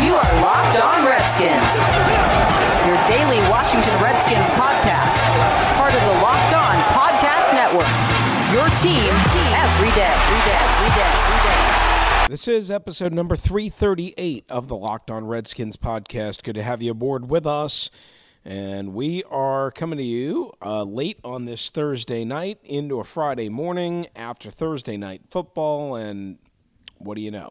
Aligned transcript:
You 0.00 0.14
are 0.14 0.40
Locked 0.40 0.80
On 0.80 1.04
Redskins, 1.04 1.76
your 2.88 2.96
daily 3.06 3.38
Washington 3.50 3.92
Redskins 4.02 4.50
podcast, 4.50 5.20
part 5.76 5.94
of 5.94 6.00
the 6.00 6.22
Locked 6.22 6.54
On 6.54 6.76
Podcast 6.96 7.52
Network. 7.52 7.86
Your 8.52 8.66
team 8.80 9.12
every 9.54 9.90
day, 9.90 10.08
every 10.08 10.40
day, 10.48 10.58
every 10.58 10.90
day, 10.96 11.12
every 11.12 11.40
day. 11.46 12.26
This 12.30 12.48
is 12.48 12.70
episode 12.70 13.12
number 13.12 13.36
338 13.36 14.46
of 14.48 14.66
the 14.66 14.76
Locked 14.76 15.10
On 15.10 15.26
Redskins 15.26 15.76
podcast. 15.76 16.42
Good 16.42 16.54
to 16.54 16.62
have 16.62 16.80
you 16.80 16.92
aboard 16.92 17.28
with 17.28 17.46
us. 17.46 17.90
And 18.44 18.94
we 18.94 19.22
are 19.24 19.70
coming 19.70 19.98
to 19.98 20.04
you 20.04 20.52
uh, 20.62 20.84
late 20.84 21.18
on 21.22 21.44
this 21.44 21.70
Thursday 21.70 22.24
night 22.24 22.58
into 22.64 22.98
a 22.98 23.04
Friday 23.04 23.50
morning 23.50 24.06
after 24.16 24.50
Thursday 24.50 24.96
night 24.96 25.22
football. 25.28 25.94
And 25.96 26.38
what 26.98 27.14
do 27.14 27.20
you 27.20 27.30
know? 27.30 27.50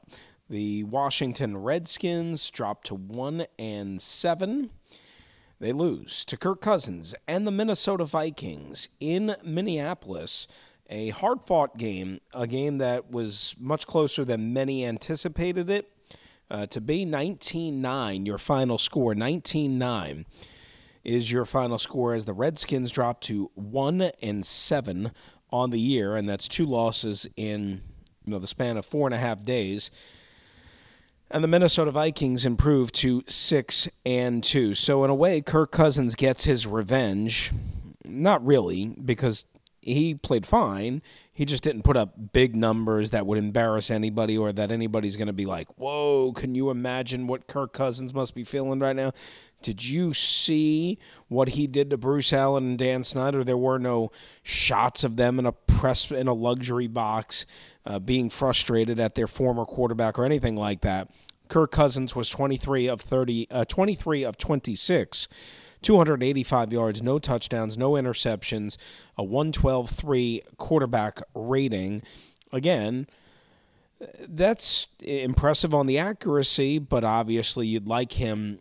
The 0.52 0.84
Washington 0.84 1.56
Redskins 1.56 2.52
drop 2.52 2.84
to 2.84 2.94
1 2.94 3.46
and 3.58 4.02
7. 4.02 4.70
They 5.62 5.72
lose 5.72 6.26
to 6.26 6.36
Kirk 6.36 6.60
Cousins 6.60 7.16
and 7.26 7.48
the 7.48 7.52
Minnesota 7.52 8.04
Vikings 8.04 8.90
in 9.00 9.34
Minneapolis. 9.46 10.50
A 10.90 11.08
hard 11.12 11.42
fought 11.46 11.78
game, 11.78 12.20
a 12.34 12.48
game 12.48 12.80
that 12.80 13.10
was 13.10 13.56
much 13.58 13.88
closer 13.88 14.26
than 14.26 14.52
many 14.52 14.86
anticipated 14.86 15.70
it 15.70 15.90
uh, 16.50 16.66
to 16.66 16.82
be 16.82 17.06
19 17.06 17.82
9, 17.82 18.26
your 18.26 18.38
final 18.38 18.78
score, 18.78 19.16
19 19.16 19.78
9 19.78 20.26
is 21.06 21.32
your 21.32 21.46
final 21.46 21.80
score 21.80 22.14
as 22.14 22.26
the 22.26 22.34
Redskins 22.34 22.92
drop 22.92 23.22
to 23.22 23.50
one 23.56 24.02
and 24.22 24.46
seven 24.46 25.14
on 25.50 25.70
the 25.70 25.80
year, 25.80 26.18
and 26.18 26.28
that's 26.28 26.50
two 26.50 26.66
losses 26.66 27.26
in 27.38 27.82
you 28.26 28.34
know 28.34 28.40
the 28.40 28.48
span 28.48 28.76
of 28.76 28.86
four 28.86 29.08
and 29.08 29.16
a 29.16 29.18
half 29.18 29.46
days. 29.46 29.92
And 31.34 31.42
the 31.42 31.48
Minnesota 31.48 31.92
Vikings 31.92 32.46
improved 32.46 32.94
to 32.96 33.24
six 33.26 33.88
and 34.06 34.44
two. 34.44 34.74
So 34.74 35.06
in 35.06 35.10
a 35.10 35.16
way, 35.16 35.40
Kirk 35.40 35.72
Cousins 35.72 36.16
gets 36.16 36.44
his 36.44 36.68
revenge. 36.68 37.52
Not 38.04 38.46
really, 38.46 38.88
because 38.88 39.46
he 39.82 40.14
played 40.14 40.46
fine. 40.46 41.02
He 41.32 41.46
just 41.46 41.64
didn't 41.64 41.84
put 41.84 41.96
up 41.96 42.34
big 42.34 42.54
numbers 42.54 43.12
that 43.12 43.26
would 43.26 43.38
embarrass 43.38 43.90
anybody 43.90 44.38
or 44.38 44.52
that 44.52 44.72
anybody's 44.72 45.16
going 45.16 45.28
to 45.28 45.34
be 45.34 45.46
like, 45.46 45.70
whoa, 45.78 46.34
can 46.34 46.54
you 46.54 46.70
imagine 46.70 47.28
what 47.28 47.48
Kirk 47.48 47.72
Cousins 47.72 48.14
must 48.14 48.36
be 48.36 48.44
feeling 48.44 48.80
right 48.80 48.96
now? 48.96 49.14
Did 49.62 49.88
you 49.88 50.14
see 50.14 50.98
what 51.28 51.50
he 51.50 51.68
did 51.68 51.90
to 51.90 51.98
Bruce 51.98 52.34
Allen 52.34 52.66
and 52.66 52.78
Dan 52.78 53.04
Snyder? 53.04 53.44
There 53.44 53.58
were 53.58 53.80
no 53.80 54.12
shots 54.44 55.04
of 55.04 55.16
them 55.16 55.40
in 55.40 55.46
a 55.46 55.52
press 55.52 56.12
in 56.12 56.28
a 56.28 56.34
luxury 56.34 56.88
box, 56.88 57.46
uh, 57.86 58.00
being 58.00 58.30
frustrated 58.30 59.00
at 59.00 59.16
their 59.16 59.28
former 59.28 59.66
quarterback 59.66 60.18
or 60.18 60.26
anything 60.26 60.56
like 60.56 60.82
that. 60.82 61.12
Kirk 61.48 61.72
Cousins 61.72 62.16
was 62.16 62.30
23 62.30 62.88
of 62.88 63.02
30, 63.02 63.48
uh, 63.52 63.66
23 63.66 64.24
of 64.24 64.38
26. 64.38 65.28
285 65.82 66.72
yards, 66.72 67.02
no 67.02 67.18
touchdowns, 67.18 67.78
no 67.78 67.94
interceptions, 67.94 68.78
a 69.18 69.24
112-3 69.24 70.42
quarterback 70.58 71.22
rating. 71.34 72.04
Again, 72.52 73.08
that's 74.28 74.88
impressive 75.00 75.74
on 75.74 75.88
the 75.88 75.98
accuracy, 75.98 76.80
but 76.80 77.04
obviously 77.04 77.68
you'd 77.68 77.88
like 77.88 78.14
him 78.14 78.60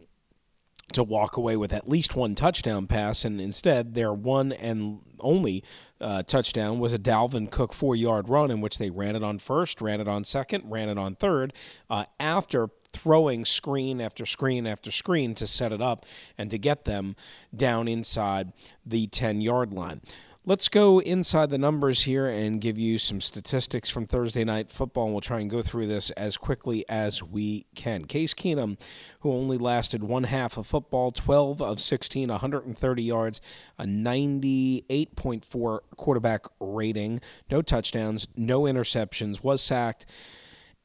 to 0.92 1.02
walk 1.02 1.36
away 1.36 1.56
with 1.56 1.72
at 1.72 1.88
least 1.88 2.16
one 2.16 2.34
touchdown 2.34 2.86
pass, 2.86 3.24
and 3.24 3.40
instead 3.40 3.94
their 3.94 4.12
one 4.12 4.52
and 4.52 5.00
only 5.20 5.62
uh, 6.00 6.22
touchdown 6.22 6.78
was 6.78 6.92
a 6.92 6.98
Dalvin 6.98 7.50
Cook 7.50 7.72
four 7.72 7.94
yard 7.94 8.28
run 8.28 8.50
in 8.50 8.60
which 8.60 8.78
they 8.78 8.90
ran 8.90 9.16
it 9.16 9.22
on 9.22 9.38
first, 9.38 9.80
ran 9.80 10.00
it 10.00 10.08
on 10.08 10.24
second, 10.24 10.70
ran 10.70 10.88
it 10.88 10.98
on 10.98 11.14
third 11.14 11.52
uh, 11.88 12.04
after 12.18 12.68
throwing 12.92 13.44
screen 13.44 14.00
after 14.00 14.26
screen 14.26 14.66
after 14.66 14.90
screen 14.90 15.34
to 15.34 15.46
set 15.46 15.72
it 15.72 15.80
up 15.80 16.04
and 16.36 16.50
to 16.50 16.58
get 16.58 16.84
them 16.84 17.14
down 17.54 17.86
inside 17.86 18.52
the 18.84 19.06
10 19.06 19.40
yard 19.40 19.72
line. 19.72 20.00
Let's 20.46 20.70
go 20.70 21.00
inside 21.00 21.50
the 21.50 21.58
numbers 21.58 22.04
here 22.04 22.26
and 22.26 22.62
give 22.62 22.78
you 22.78 22.98
some 22.98 23.20
statistics 23.20 23.90
from 23.90 24.06
Thursday 24.06 24.42
night 24.42 24.70
football, 24.70 25.04
and 25.04 25.12
we'll 25.12 25.20
try 25.20 25.38
and 25.38 25.50
go 25.50 25.60
through 25.60 25.86
this 25.86 26.08
as 26.12 26.38
quickly 26.38 26.82
as 26.88 27.22
we 27.22 27.66
can. 27.74 28.06
Case 28.06 28.32
Keenum, 28.32 28.80
who 29.20 29.30
only 29.32 29.58
lasted 29.58 30.02
one 30.02 30.24
half 30.24 30.56
of 30.56 30.66
football, 30.66 31.12
12 31.12 31.60
of 31.60 31.78
16, 31.78 32.30
130 32.30 33.02
yards, 33.02 33.42
a 33.78 33.84
98.4 33.84 35.80
quarterback 35.96 36.46
rating, 36.58 37.20
no 37.50 37.60
touchdowns, 37.60 38.26
no 38.34 38.62
interceptions, 38.62 39.42
was 39.42 39.60
sacked, 39.60 40.06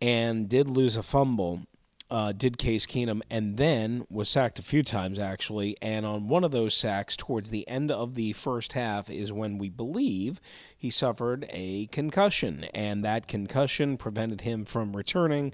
and 0.01 0.49
did 0.49 0.67
lose 0.67 0.97
a 0.97 1.03
fumble 1.03 1.61
uh, 2.09 2.31
did 2.31 2.57
Case 2.57 2.85
Keenum, 2.85 3.21
and 3.29 3.57
then 3.57 4.05
was 4.09 4.29
sacked 4.29 4.59
a 4.59 4.63
few 4.63 4.83
times 4.83 5.17
actually. 5.17 5.75
And 5.81 6.05
on 6.05 6.27
one 6.27 6.43
of 6.43 6.51
those 6.51 6.75
sacks, 6.75 7.15
towards 7.15 7.49
the 7.49 7.67
end 7.67 7.91
of 7.91 8.15
the 8.15 8.33
first 8.33 8.73
half, 8.73 9.09
is 9.09 9.33
when 9.33 9.57
we 9.57 9.69
believe 9.69 10.39
he 10.77 10.89
suffered 10.89 11.47
a 11.49 11.87
concussion, 11.87 12.65
and 12.73 13.03
that 13.03 13.27
concussion 13.27 13.97
prevented 13.97 14.41
him 14.41 14.65
from 14.65 14.95
returning 14.95 15.53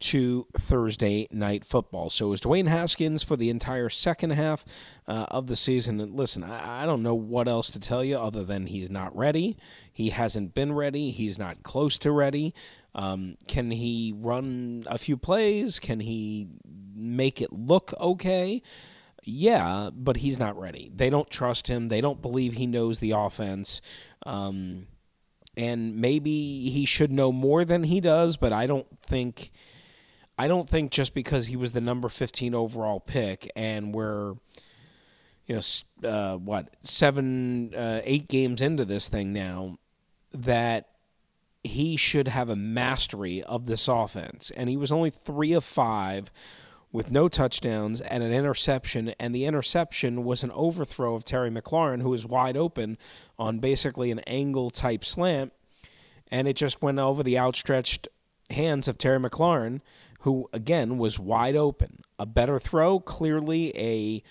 to 0.00 0.46
Thursday 0.56 1.26
night 1.30 1.64
football. 1.64 2.10
So 2.10 2.26
it 2.26 2.30
was 2.30 2.40
Dwayne 2.40 2.68
Haskins 2.68 3.22
for 3.22 3.36
the 3.36 3.50
entire 3.50 3.88
second 3.88 4.30
half 4.30 4.64
uh, 5.06 5.26
of 5.30 5.46
the 5.46 5.56
season. 5.56 6.00
And 6.00 6.14
listen, 6.14 6.44
I, 6.44 6.82
I, 6.82 6.86
don't 6.86 7.02
know 7.02 7.14
what 7.14 7.48
else 7.48 7.70
to 7.72 7.80
tell 7.80 8.04
you 8.04 8.18
other 8.18 8.44
than 8.44 8.66
he's 8.66 8.90
not 8.90 9.16
ready. 9.16 9.56
He 9.92 10.10
hasn't 10.10 10.54
been 10.54 10.72
ready. 10.72 11.10
He's 11.10 11.38
not 11.38 11.62
close 11.62 11.98
to 11.98 12.12
ready. 12.12 12.54
Um, 12.94 13.36
can 13.46 13.70
he 13.70 14.14
run 14.16 14.84
a 14.86 14.98
few 14.98 15.16
plays? 15.16 15.78
Can 15.78 16.00
he 16.00 16.48
make 16.94 17.40
it 17.40 17.52
look 17.52 17.92
okay? 18.00 18.62
Yeah, 19.24 19.90
but 19.92 20.18
he's 20.18 20.38
not 20.38 20.58
ready. 20.58 20.90
They 20.94 21.10
don't 21.10 21.28
trust 21.28 21.68
him. 21.68 21.88
They 21.88 22.00
don't 22.00 22.22
believe 22.22 22.54
he 22.54 22.66
knows 22.66 23.00
the 23.00 23.12
offense. 23.12 23.80
Um, 24.24 24.86
and 25.56 25.96
maybe 25.96 26.70
he 26.70 26.86
should 26.86 27.12
know 27.12 27.32
more 27.32 27.64
than 27.64 27.82
he 27.82 28.00
does, 28.00 28.36
but 28.36 28.52
I 28.52 28.66
don't 28.66 28.86
think 29.02 29.50
I 30.38 30.46
don't 30.46 30.68
think 30.68 30.92
just 30.92 31.14
because 31.14 31.46
he 31.46 31.56
was 31.56 31.72
the 31.72 31.80
number 31.80 32.08
15 32.08 32.54
overall 32.54 33.00
pick 33.00 33.50
and 33.56 33.92
we're 33.92 34.34
you 35.46 35.56
know 35.56 36.08
uh, 36.08 36.36
what 36.36 36.76
seven 36.82 37.74
uh, 37.74 38.00
eight 38.04 38.28
games 38.28 38.62
into 38.62 38.84
this 38.84 39.08
thing 39.08 39.32
now 39.32 39.78
that 40.32 40.86
he 41.68 41.96
should 41.96 42.28
have 42.28 42.48
a 42.48 42.56
mastery 42.56 43.42
of 43.42 43.66
this 43.66 43.88
offense. 43.88 44.50
And 44.56 44.68
he 44.68 44.76
was 44.76 44.90
only 44.90 45.10
three 45.10 45.52
of 45.52 45.64
five 45.64 46.32
with 46.90 47.12
no 47.12 47.28
touchdowns 47.28 48.00
and 48.00 48.22
an 48.22 48.32
interception. 48.32 49.14
And 49.20 49.34
the 49.34 49.44
interception 49.44 50.24
was 50.24 50.42
an 50.42 50.50
overthrow 50.52 51.14
of 51.14 51.24
Terry 51.24 51.50
McLaurin, 51.50 52.02
who 52.02 52.10
was 52.10 52.26
wide 52.26 52.56
open 52.56 52.98
on 53.38 53.58
basically 53.58 54.10
an 54.10 54.20
angle 54.20 54.70
type 54.70 55.04
slant. 55.04 55.52
And 56.30 56.48
it 56.48 56.56
just 56.56 56.82
went 56.82 56.98
over 56.98 57.22
the 57.22 57.38
outstretched 57.38 58.08
hands 58.50 58.88
of 58.88 58.98
Terry 58.98 59.18
McLaurin, 59.18 59.80
who 60.20 60.48
again 60.52 60.98
was 60.98 61.18
wide 61.18 61.56
open. 61.56 62.02
A 62.18 62.26
better 62.26 62.58
throw, 62.58 62.98
clearly 62.98 63.76
a 63.76 64.22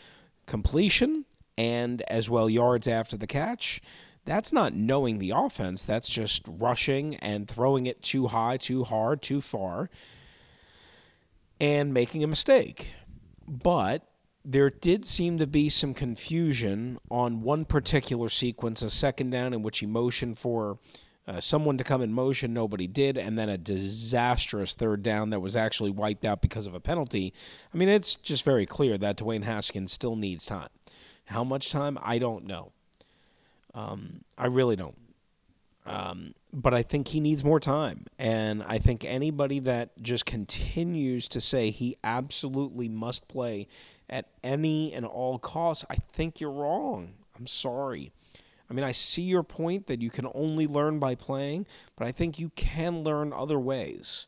completion, 0.45 1.25
and 1.57 2.01
as 2.03 2.29
well 2.29 2.49
yards 2.49 2.87
after 2.87 3.17
the 3.17 3.27
catch 3.27 3.81
that's 4.27 4.53
not 4.53 4.73
knowing 4.73 5.17
the 5.17 5.31
offense. 5.31 5.85
That's 5.85 6.09
just 6.09 6.43
rushing 6.45 7.15
and 7.15 7.47
throwing 7.47 7.87
it 7.87 8.03
too 8.03 8.27
high, 8.27 8.57
too 8.57 8.83
hard, 8.83 9.21
too 9.21 9.41
far, 9.41 9.89
and 11.59 11.93
making 11.93 12.23
a 12.23 12.27
mistake. 12.27 12.91
But 13.47 14.03
there 14.43 14.69
did 14.69 15.05
seem 15.05 15.39
to 15.39 15.47
be 15.47 15.69
some 15.69 15.93
confusion 15.93 16.99
on 17.09 17.41
one 17.41 17.65
particular 17.65 18.29
sequence, 18.29 18.81
a 18.81 18.89
second 18.89 19.29
down 19.29 19.53
in 19.53 19.63
which 19.63 19.79
he 19.79 19.85
motioned 19.85 20.37
for 20.37 20.77
uh, 21.27 21.41
someone 21.41 21.77
to 21.77 21.83
come 21.83 22.01
in 22.01 22.13
motion, 22.13 22.53
nobody 22.53 22.87
did, 22.87 23.17
and 23.17 23.37
then 23.37 23.49
a 23.49 23.57
disastrous 23.57 24.73
third 24.73 25.03
down 25.03 25.29
that 25.29 25.41
was 25.41 25.55
actually 25.55 25.89
wiped 25.89 26.23
out 26.23 26.41
because 26.41 26.65
of 26.65 26.73
a 26.73 26.79
penalty. 26.79 27.33
I 27.73 27.77
mean, 27.77 27.89
it's 27.89 28.15
just 28.15 28.43
very 28.43 28.65
clear 28.65 28.97
that 28.97 29.17
Dwayne 29.17 29.43
Haskins 29.43 29.91
still 29.91 30.15
needs 30.15 30.45
time. 30.45 30.69
How 31.25 31.43
much 31.43 31.71
time? 31.71 31.97
I 32.01 32.19
don't 32.19 32.45
know. 32.45 32.71
Um, 33.77 34.21
I 34.37 34.47
really 34.47 34.75
don't. 34.75 34.97
Um, 35.85 36.33
but 36.51 36.73
I 36.73 36.81
think 36.81 37.07
he 37.07 37.19
needs 37.19 37.43
more 37.43 37.59
time. 37.59 38.05
And 38.19 38.63
I 38.63 38.79
think 38.79 39.05
anybody 39.05 39.59
that 39.59 40.01
just 40.01 40.25
continues 40.25 41.29
to 41.29 41.39
say 41.39 41.69
he 41.69 41.95
absolutely 42.03 42.89
must 42.89 43.27
play 43.27 43.67
at 44.09 44.25
any 44.43 44.93
and 44.93 45.05
all 45.05 45.37
costs, 45.37 45.85
I 45.89 45.95
think 45.95 46.41
you're 46.41 46.51
wrong. 46.51 47.13
I'm 47.37 47.47
sorry. 47.47 48.11
I 48.69 48.73
mean, 48.73 48.83
I 48.83 48.91
see 48.91 49.21
your 49.21 49.43
point 49.43 49.87
that 49.87 50.01
you 50.01 50.09
can 50.09 50.27
only 50.33 50.67
learn 50.67 50.99
by 50.99 51.15
playing, 51.15 51.67
but 51.95 52.07
I 52.07 52.11
think 52.11 52.37
you 52.37 52.49
can 52.49 53.03
learn 53.03 53.31
other 53.31 53.59
ways. 53.59 54.27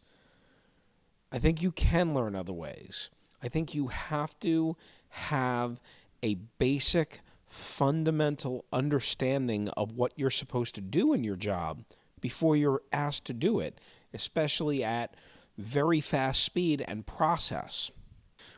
I 1.31 1.39
think 1.39 1.61
you 1.61 1.71
can 1.71 2.13
learn 2.13 2.35
other 2.35 2.53
ways. 2.53 3.09
I 3.43 3.49
think 3.49 3.73
you 3.73 3.87
have 3.87 4.39
to 4.39 4.77
have 5.09 5.81
a 6.23 6.35
basic, 6.57 7.21
fundamental 7.49 8.65
understanding 8.71 9.69
of 9.69 9.93
what 9.93 10.13
you're 10.15 10.29
supposed 10.29 10.75
to 10.75 10.81
do 10.81 11.13
in 11.13 11.23
your 11.23 11.35
job 11.35 11.83
before 12.21 12.55
you're 12.55 12.81
asked 12.91 13.25
to 13.25 13.33
do 13.33 13.59
it, 13.59 13.79
especially 14.13 14.83
at 14.83 15.15
very 15.57 15.99
fast 15.99 16.43
speed 16.43 16.83
and 16.87 17.05
process. 17.05 17.91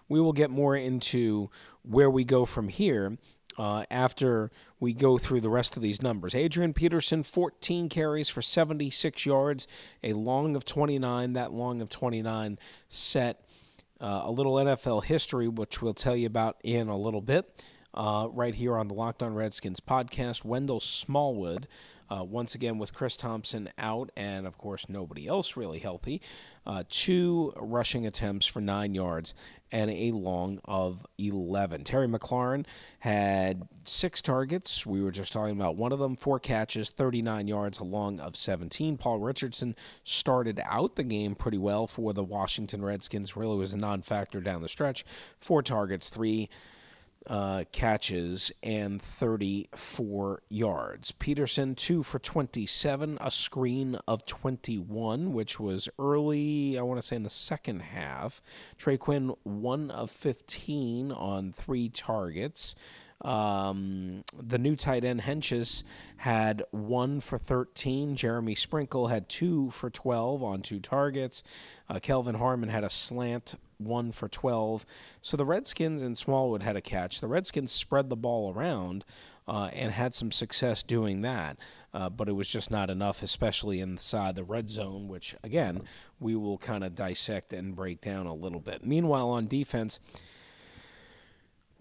We 0.07 0.19
will 0.19 0.33
get 0.33 0.49
more 0.49 0.75
into 0.75 1.49
where 1.83 2.09
we 2.09 2.23
go 2.23 2.45
from 2.45 2.67
here 2.67 3.17
uh, 3.57 3.85
after 3.89 4.51
we 4.79 4.93
go 4.93 5.17
through 5.17 5.41
the 5.41 5.49
rest 5.49 5.77
of 5.77 5.83
these 5.83 6.01
numbers. 6.01 6.35
Adrian 6.35 6.73
Peterson, 6.73 7.23
14 7.23 7.89
carries 7.89 8.29
for 8.29 8.41
76 8.41 9.25
yards, 9.25 9.67
a 10.03 10.13
long 10.13 10.55
of 10.55 10.65
29. 10.65 11.33
That 11.33 11.53
long 11.53 11.81
of 11.81 11.89
29 11.89 12.59
set 12.89 13.45
uh, 13.99 14.21
a 14.23 14.31
little 14.31 14.55
NFL 14.55 15.03
history, 15.03 15.47
which 15.47 15.81
we'll 15.81 15.93
tell 15.93 16.15
you 16.15 16.27
about 16.27 16.57
in 16.63 16.89
a 16.89 16.97
little 16.97 17.21
bit. 17.21 17.63
Uh, 17.93 18.27
right 18.31 18.55
here 18.55 18.77
on 18.77 18.87
the 18.87 18.93
Locked 18.93 19.21
On 19.21 19.33
Redskins 19.33 19.79
podcast, 19.79 20.45
Wendell 20.45 20.79
Smallwood 20.79 21.67
uh, 22.11 22.23
once 22.25 22.55
again, 22.55 22.77
with 22.77 22.93
Chris 22.93 23.15
Thompson 23.15 23.69
out 23.77 24.11
and, 24.17 24.45
of 24.45 24.57
course, 24.57 24.89
nobody 24.89 25.27
else 25.27 25.55
really 25.55 25.79
healthy, 25.79 26.21
uh, 26.65 26.83
two 26.89 27.53
rushing 27.55 28.05
attempts 28.05 28.45
for 28.45 28.59
nine 28.59 28.93
yards 28.93 29.33
and 29.71 29.89
a 29.89 30.11
long 30.11 30.59
of 30.65 31.05
11. 31.17 31.85
Terry 31.85 32.09
McLaurin 32.09 32.65
had 32.99 33.65
six 33.85 34.21
targets. 34.21 34.85
We 34.85 35.01
were 35.01 35.11
just 35.11 35.31
talking 35.31 35.55
about 35.55 35.77
one 35.77 35.93
of 35.93 35.99
them, 35.99 36.17
four 36.17 36.37
catches, 36.37 36.89
39 36.89 37.47
yards, 37.47 37.79
a 37.79 37.85
long 37.85 38.19
of 38.19 38.35
17. 38.35 38.97
Paul 38.97 39.19
Richardson 39.19 39.73
started 40.03 40.59
out 40.65 40.97
the 40.97 41.03
game 41.03 41.33
pretty 41.33 41.59
well 41.59 41.87
for 41.87 42.11
the 42.11 42.25
Washington 42.25 42.83
Redskins, 42.83 43.37
really 43.37 43.55
was 43.55 43.73
a 43.73 43.77
non 43.77 44.01
factor 44.01 44.41
down 44.41 44.61
the 44.61 44.67
stretch. 44.67 45.05
Four 45.39 45.63
targets, 45.63 46.09
three 46.09 46.49
uh, 47.27 47.63
catches 47.71 48.51
and 48.63 49.01
34 49.01 50.41
yards. 50.49 51.11
Peterson, 51.11 51.75
2 51.75 52.03
for 52.03 52.19
27, 52.19 53.17
a 53.21 53.31
screen 53.31 53.97
of 54.07 54.25
21, 54.25 55.33
which 55.33 55.59
was 55.59 55.87
early, 55.99 56.77
I 56.77 56.81
want 56.81 56.99
to 56.99 57.05
say 57.05 57.15
in 57.15 57.23
the 57.23 57.29
second 57.29 57.81
half. 57.81 58.41
Trey 58.77 58.97
Quinn, 58.97 59.33
1 59.43 59.91
of 59.91 60.09
15 60.09 61.11
on 61.11 61.51
three 61.51 61.89
targets. 61.89 62.75
Um, 63.21 64.23
the 64.35 64.57
new 64.57 64.75
tight 64.75 65.03
end 65.03 65.21
Hentges 65.21 65.83
had 66.17 66.63
one 66.71 67.19
for 67.19 67.37
13. 67.37 68.15
Jeremy 68.15 68.55
Sprinkle 68.55 69.07
had 69.07 69.29
two 69.29 69.69
for 69.71 69.89
12 69.89 70.43
on 70.43 70.61
two 70.61 70.79
targets. 70.79 71.43
Uh, 71.89 71.99
Kelvin 71.99 72.35
Harmon 72.35 72.69
had 72.69 72.83
a 72.83 72.89
slant 72.89 73.55
one 73.77 74.11
for 74.11 74.27
12. 74.27 74.85
So 75.21 75.37
the 75.37 75.45
Redskins 75.45 76.01
and 76.01 76.17
Smallwood 76.17 76.63
had 76.63 76.75
a 76.75 76.81
catch. 76.81 77.19
The 77.19 77.27
Redskins 77.27 77.71
spread 77.71 78.09
the 78.09 78.15
ball 78.15 78.53
around 78.53 79.05
uh, 79.47 79.69
and 79.73 79.91
had 79.91 80.13
some 80.13 80.31
success 80.31 80.83
doing 80.83 81.21
that, 81.21 81.57
uh, 81.93 82.09
but 82.09 82.29
it 82.29 82.33
was 82.33 82.49
just 82.49 82.71
not 82.71 82.89
enough, 82.89 83.23
especially 83.23 83.81
inside 83.81 84.35
the 84.35 84.43
red 84.43 84.69
zone, 84.69 85.07
which, 85.07 85.35
again, 85.43 85.81
we 86.19 86.35
will 86.35 86.57
kind 86.57 86.83
of 86.83 86.95
dissect 86.95 87.51
and 87.53 87.75
break 87.75 88.01
down 88.01 88.27
a 88.27 88.33
little 88.33 88.59
bit. 88.59 88.85
Meanwhile, 88.85 89.29
on 89.29 89.47
defense, 89.47 89.99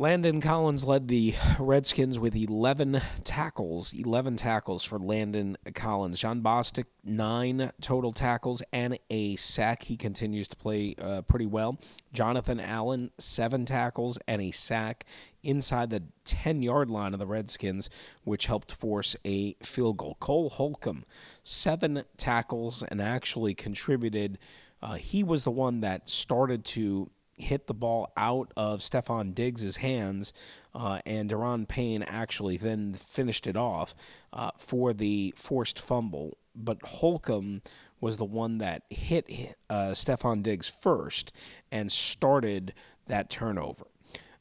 Landon 0.00 0.40
Collins 0.40 0.86
led 0.86 1.08
the 1.08 1.34
Redskins 1.58 2.18
with 2.18 2.34
11 2.34 3.02
tackles, 3.22 3.92
11 3.92 4.36
tackles 4.36 4.82
for 4.82 4.98
Landon 4.98 5.58
Collins. 5.74 6.18
Jon 6.18 6.40
Bostic, 6.40 6.86
nine 7.04 7.70
total 7.82 8.10
tackles 8.10 8.62
and 8.72 8.98
a 9.10 9.36
sack. 9.36 9.82
He 9.82 9.98
continues 9.98 10.48
to 10.48 10.56
play 10.56 10.94
uh, 10.98 11.20
pretty 11.20 11.44
well. 11.44 11.78
Jonathan 12.14 12.60
Allen, 12.60 13.10
seven 13.18 13.66
tackles 13.66 14.18
and 14.26 14.40
a 14.40 14.52
sack 14.52 15.04
inside 15.42 15.90
the 15.90 16.02
10 16.24 16.62
yard 16.62 16.90
line 16.90 17.12
of 17.12 17.20
the 17.20 17.26
Redskins, 17.26 17.90
which 18.24 18.46
helped 18.46 18.72
force 18.72 19.16
a 19.26 19.52
field 19.62 19.98
goal. 19.98 20.16
Cole 20.18 20.48
Holcomb, 20.48 21.04
seven 21.42 22.04
tackles 22.16 22.82
and 22.84 23.02
actually 23.02 23.52
contributed. 23.52 24.38
Uh, 24.80 24.94
he 24.94 25.22
was 25.22 25.44
the 25.44 25.50
one 25.50 25.82
that 25.82 26.08
started 26.08 26.64
to 26.64 27.10
hit 27.40 27.66
the 27.66 27.74
ball 27.74 28.12
out 28.16 28.52
of 28.56 28.80
Stefon 28.80 29.34
Diggs' 29.34 29.76
hands, 29.76 30.32
uh, 30.74 31.00
and 31.06 31.30
Daron 31.30 31.66
Payne 31.66 32.02
actually 32.02 32.56
then 32.56 32.94
finished 32.94 33.46
it 33.46 33.56
off 33.56 33.94
uh, 34.32 34.50
for 34.56 34.92
the 34.92 35.34
forced 35.36 35.80
fumble. 35.80 36.36
But 36.54 36.82
Holcomb 36.82 37.62
was 38.00 38.16
the 38.16 38.24
one 38.24 38.58
that 38.58 38.82
hit 38.90 39.56
uh, 39.68 39.92
Stefon 39.94 40.42
Diggs 40.42 40.68
first 40.68 41.32
and 41.70 41.90
started 41.90 42.74
that 43.06 43.30
turnover. 43.30 43.86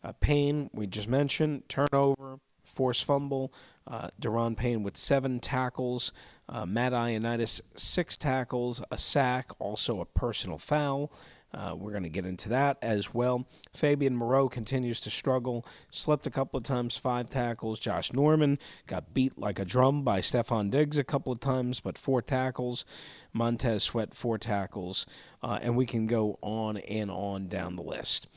Uh, 0.04 0.14
Payne, 0.20 0.70
we 0.74 0.88
just 0.88 1.08
mentioned, 1.08 1.64
turnover, 1.68 2.40
forced 2.64 3.04
fumble. 3.04 3.54
Uh, 3.86 4.10
Daron 4.22 4.56
Payne 4.56 4.84
with 4.84 4.96
seven 4.96 5.40
tackles. 5.40 6.12
Uh, 6.48 6.66
Matt 6.66 6.94
Ioannidis, 6.94 7.62
six 7.76 8.16
tackles, 8.16 8.82
a 8.92 8.98
sack, 8.98 9.50
also 9.60 10.00
a 10.00 10.06
personal 10.06 10.58
foul. 10.58 11.12
Uh, 11.54 11.76
we're 11.76 11.92
going 11.92 12.04
to 12.04 12.10
get 12.10 12.26
into 12.26 12.50
that 12.50 12.78
as 12.82 13.14
well. 13.14 13.48
Fabian 13.74 14.16
Moreau 14.16 14.50
continues 14.50 15.00
to 15.02 15.10
struggle, 15.10 15.66
slipped 15.90 16.28
a 16.28 16.32
couple 16.32 16.58
of 16.58 16.64
times, 16.64 16.98
five 16.98 17.30
tackles. 17.30 17.80
Josh 17.80 18.14
Norman 18.14 18.60
got 18.88 19.14
beat 19.14 19.38
like 19.38 19.60
a 19.60 19.66
drum 19.66 20.04
by 20.04 20.20
Stefon 20.22 20.70
Diggs 20.70 20.98
a 20.98 21.04
couple 21.04 21.34
of 21.34 21.40
times, 21.40 21.80
but 21.80 21.98
four 21.98 22.22
tackles. 22.22 22.86
Montez 23.34 23.84
Sweat, 23.84 24.14
four 24.14 24.38
tackles. 24.38 25.06
Uh, 25.42 25.60
and 25.62 25.76
we 25.76 25.86
can 25.86 26.08
go 26.08 26.38
on 26.42 26.78
and 26.78 27.10
on 27.10 27.48
down 27.48 27.76
the 27.76 27.84
list. 27.84 28.28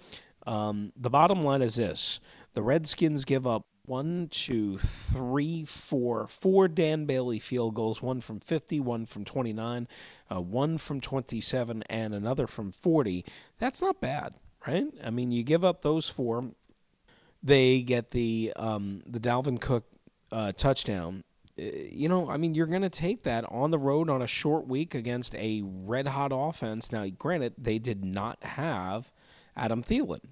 Um, 0.47 0.93
the 0.97 1.11
bottom 1.11 1.43
line 1.43 1.63
is 1.63 1.77
this 1.77 2.21
the 2.55 2.63
Redskins 2.63 3.25
give 3.25 3.47
up 3.47 3.67
one, 3.93 4.27
two, 4.31 4.79
three, 4.79 5.67
four, 5.67 6.27
four 6.27 6.67
Dan 6.67 7.05
Bailey 7.05 7.39
field 7.39 7.75
goals, 7.75 8.01
one 8.01 8.23
from 8.23 8.41
50, 8.41 8.81
one 8.81 9.05
from 9.05 9.23
29, 9.23 9.87
uh, 10.31 10.41
one 10.41 10.79
from 10.79 10.99
27, 10.99 11.83
and 11.91 12.15
another 12.15 12.47
from 12.47 12.73
40. 12.73 13.23
That's 13.59 13.83
not 13.83 14.01
bad, 14.01 14.33
right? 14.67 14.87
I 15.05 15.11
mean, 15.11 15.31
you 15.31 15.43
give 15.43 15.63
up 15.63 15.83
those 15.83 16.09
four, 16.09 16.53
they 17.43 17.83
get 17.83 18.13
the 18.13 18.55
um, 18.57 19.03
the 19.07 19.21
Dalvin 19.21 19.61
Cook 19.61 19.85
uh, 20.31 20.53
touchdown. 20.53 21.23
Uh, 21.61 21.65
you 21.91 22.09
know, 22.09 22.31
I 22.31 22.39
mean, 22.39 22.55
you're 22.55 22.67
going 22.69 22.81
to 22.81 22.89
take 22.89 23.25
that 23.25 23.45
on 23.51 23.73
the 23.73 23.79
road 23.79 24.09
on 24.09 24.23
a 24.23 24.27
short 24.27 24.67
week 24.67 24.95
against 24.95 25.35
a 25.35 25.61
red 25.67 26.07
hot 26.07 26.33
offense. 26.33 26.93
Now, 26.93 27.05
granted, 27.19 27.57
they 27.59 27.79
did 27.79 28.03
not 28.03 28.43
have 28.43 29.13
Adam 29.55 29.83
Thielen, 29.83 30.25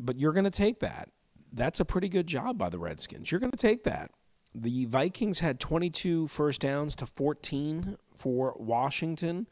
but 0.00 0.18
you're 0.18 0.32
going 0.32 0.44
to 0.44 0.50
take 0.50 0.80
that 0.80 1.10
that's 1.52 1.80
a 1.80 1.84
pretty 1.84 2.08
good 2.08 2.26
job 2.26 2.58
by 2.58 2.68
the 2.68 2.78
Redskins. 2.78 3.30
You're 3.30 3.40
going 3.40 3.52
to 3.52 3.56
take 3.56 3.84
that. 3.84 4.10
The 4.54 4.86
Vikings 4.86 5.40
had 5.40 5.60
22 5.60 6.28
first 6.28 6.60
downs 6.60 6.94
to 6.96 7.06
14 7.06 7.96
for 8.14 8.54
Washington. 8.58 9.48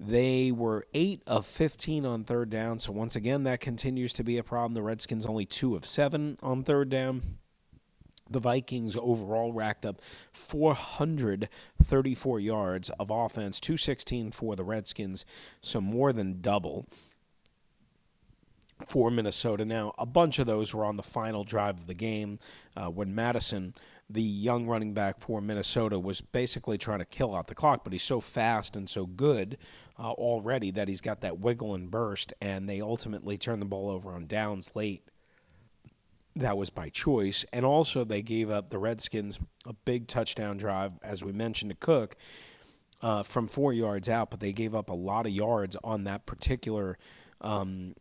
They 0.00 0.52
were 0.52 0.86
8 0.94 1.22
of 1.26 1.46
15 1.46 2.06
on 2.06 2.24
third 2.24 2.50
down. 2.50 2.78
So, 2.78 2.92
once 2.92 3.16
again, 3.16 3.44
that 3.44 3.60
continues 3.60 4.12
to 4.14 4.24
be 4.24 4.38
a 4.38 4.44
problem. 4.44 4.74
The 4.74 4.82
Redskins 4.82 5.26
only 5.26 5.44
2 5.44 5.76
of 5.76 5.86
7 5.86 6.36
on 6.42 6.64
third 6.64 6.88
down. 6.88 7.22
The 8.30 8.40
Vikings 8.40 8.94
overall 8.94 9.52
racked 9.52 9.86
up 9.86 10.02
434 10.32 12.40
yards 12.40 12.90
of 12.90 13.10
offense, 13.10 13.58
216 13.58 14.32
for 14.32 14.54
the 14.54 14.64
Redskins, 14.64 15.24
so 15.62 15.80
more 15.80 16.12
than 16.12 16.42
double 16.42 16.86
for 18.86 19.10
Minnesota. 19.10 19.64
Now, 19.64 19.92
a 19.98 20.06
bunch 20.06 20.38
of 20.38 20.46
those 20.46 20.74
were 20.74 20.84
on 20.84 20.96
the 20.96 21.02
final 21.02 21.44
drive 21.44 21.78
of 21.78 21.86
the 21.86 21.94
game 21.94 22.38
uh, 22.76 22.88
when 22.88 23.14
Mattison, 23.14 23.74
the 24.08 24.22
young 24.22 24.66
running 24.66 24.94
back 24.94 25.20
for 25.20 25.40
Minnesota, 25.40 25.98
was 25.98 26.20
basically 26.20 26.78
trying 26.78 27.00
to 27.00 27.04
kill 27.04 27.34
out 27.34 27.46
the 27.46 27.54
clock, 27.54 27.84
but 27.84 27.92
he's 27.92 28.02
so 28.02 28.20
fast 28.20 28.76
and 28.76 28.88
so 28.88 29.06
good 29.06 29.58
uh, 29.98 30.12
already 30.12 30.70
that 30.70 30.88
he's 30.88 31.00
got 31.00 31.20
that 31.20 31.38
wiggle 31.38 31.74
and 31.74 31.90
burst, 31.90 32.32
and 32.40 32.68
they 32.68 32.80
ultimately 32.80 33.36
turned 33.36 33.60
the 33.60 33.66
ball 33.66 33.90
over 33.90 34.12
on 34.12 34.26
downs 34.26 34.74
late. 34.74 35.02
That 36.36 36.56
was 36.56 36.70
by 36.70 36.88
choice. 36.88 37.44
And 37.52 37.66
also, 37.66 38.04
they 38.04 38.22
gave 38.22 38.48
up 38.48 38.70
the 38.70 38.78
Redskins 38.78 39.40
a 39.66 39.72
big 39.72 40.06
touchdown 40.06 40.56
drive, 40.56 40.92
as 41.02 41.24
we 41.24 41.32
mentioned 41.32 41.72
to 41.72 41.76
Cook, 41.76 42.16
uh, 43.02 43.24
from 43.24 43.48
four 43.48 43.72
yards 43.72 44.08
out, 44.08 44.30
but 44.30 44.38
they 44.40 44.52
gave 44.52 44.74
up 44.74 44.88
a 44.88 44.94
lot 44.94 45.26
of 45.26 45.32
yards 45.32 45.76
on 45.82 46.04
that 46.04 46.26
particular 46.26 46.96
um, 47.40 47.94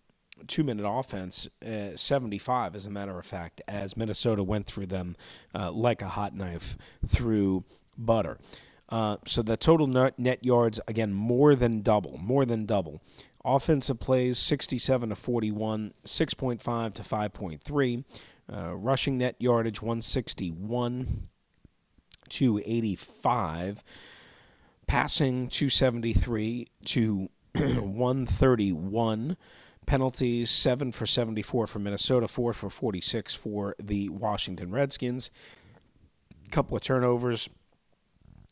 two 0.46 0.64
minute 0.64 0.88
offense, 0.88 1.48
uh, 1.66 1.96
75 1.96 2.76
as 2.76 2.86
a 2.86 2.90
matter 2.90 3.18
of 3.18 3.26
fact, 3.26 3.62
as 3.68 3.98
Minnesota 3.98 4.44
went 4.44 4.66
through 4.68 4.88
them 4.88 5.16
uh, 5.56 5.72
like 5.72 6.02
a 6.02 6.08
hot 6.08 6.36
knife 6.36 6.78
through 7.08 7.64
butter. 7.98 8.38
Uh, 8.90 9.18
so 9.26 9.42
the 9.42 9.58
total 9.58 9.88
net, 9.88 10.18
net 10.18 10.44
yards, 10.46 10.80
again, 10.88 11.14
more 11.14 11.56
than 11.56 11.82
double, 11.82 12.18
more 12.18 12.46
than 12.46 12.66
double. 12.66 13.02
Offensive 13.44 14.00
plays 14.00 14.38
67 14.38 15.10
to 15.10 15.16
41, 15.16 15.94
6.5 16.06 16.94
to 16.94 17.02
5.3. 17.02 18.04
Uh, 18.50 18.76
rushing 18.76 19.18
net 19.18 19.36
yardage 19.40 19.82
161 19.82 21.28
to 22.30 22.62
85. 22.66 23.84
Passing 24.86 25.50
273 25.50 26.68
to 26.86 27.30
131. 27.56 29.38
Penalties 29.88 30.52
7 30.52 30.92
for 30.92 31.08
74 31.08 31.66
for 31.66 31.80
Minnesota, 31.80 32.28
4 32.28 32.54
for 32.54 32.70
46 32.70 33.34
for 33.34 33.76
the 33.82 34.10
Washington 34.10 34.70
Redskins. 34.72 35.32
A 36.46 36.50
couple 36.50 36.78
of 36.78 36.84
turnovers, 36.84 37.50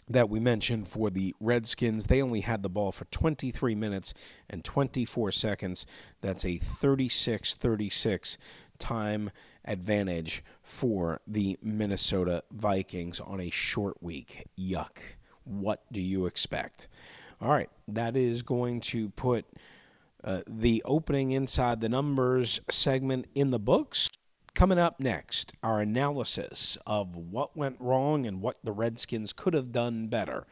that 0.10 0.30
we 0.30 0.40
mentioned 0.40 0.88
for 0.88 1.10
the 1.10 1.34
Redskins. 1.40 2.08
They 2.08 2.22
only 2.22 2.42
had 2.42 2.64
the 2.64 2.70
ball 2.70 2.92
for 2.92 3.06
23 3.06 3.76
minutes 3.76 4.14
and 4.50 4.64
24 4.64 5.32
seconds. 5.32 5.86
That's 6.22 6.46
a 6.46 6.58
36 6.58 7.58
36 7.58 8.38
time 8.78 9.32
advantage 9.66 10.44
for 10.62 11.22
the 11.28 11.58
Minnesota 11.62 12.44
Vikings 12.52 13.20
on 13.20 13.40
a 13.40 13.50
short 13.50 14.02
week. 14.02 14.46
Yuck. 14.60 15.00
What 15.44 15.84
do 15.92 16.02
you 16.02 16.26
expect? 16.26 16.88
All 17.42 17.52
right, 17.52 17.70
that 17.88 18.16
is 18.16 18.42
going 18.42 18.82
to 18.82 19.10
put 19.10 19.46
uh, 20.26 20.42
the 20.48 20.82
opening 20.86 21.32
inside 21.32 21.80
the 21.80 21.88
numbers 21.88 22.60
segment 22.70 23.28
in 23.36 23.52
the 23.52 23.60
books. 23.60 24.10
Coming 24.56 24.80
up 24.80 25.00
next, 25.00 25.54
our 25.62 25.82
analysis 25.82 26.78
of 26.88 27.16
what 27.16 27.56
went 27.56 27.76
wrong 27.80 28.26
and 28.26 28.42
what 28.42 28.58
the 28.64 28.72
Redskins 28.72 29.34
could 29.34 29.54
have 29.54 29.72
done 29.72 30.08
better. 30.08 30.48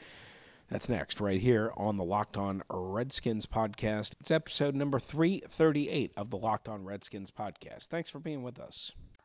That's 0.70 0.90
next, 0.90 1.20
right 1.20 1.40
here 1.40 1.72
on 1.76 1.98
the 1.98 2.04
Locked 2.04 2.38
On 2.38 2.64
Redskins 2.70 3.46
podcast. 3.46 4.14
It's 4.20 4.32
episode 4.32 4.76
number 4.76 5.00
338 5.00 6.14
of 6.18 6.30
the 6.30 6.38
Locked 6.38 6.70
On 6.70 6.84
Redskins 6.84 7.32
podcast. 7.32 7.88
Thanks 7.88 8.10
for 8.10 8.20
being 8.20 8.44
with 8.44 8.60
us. 8.60 8.92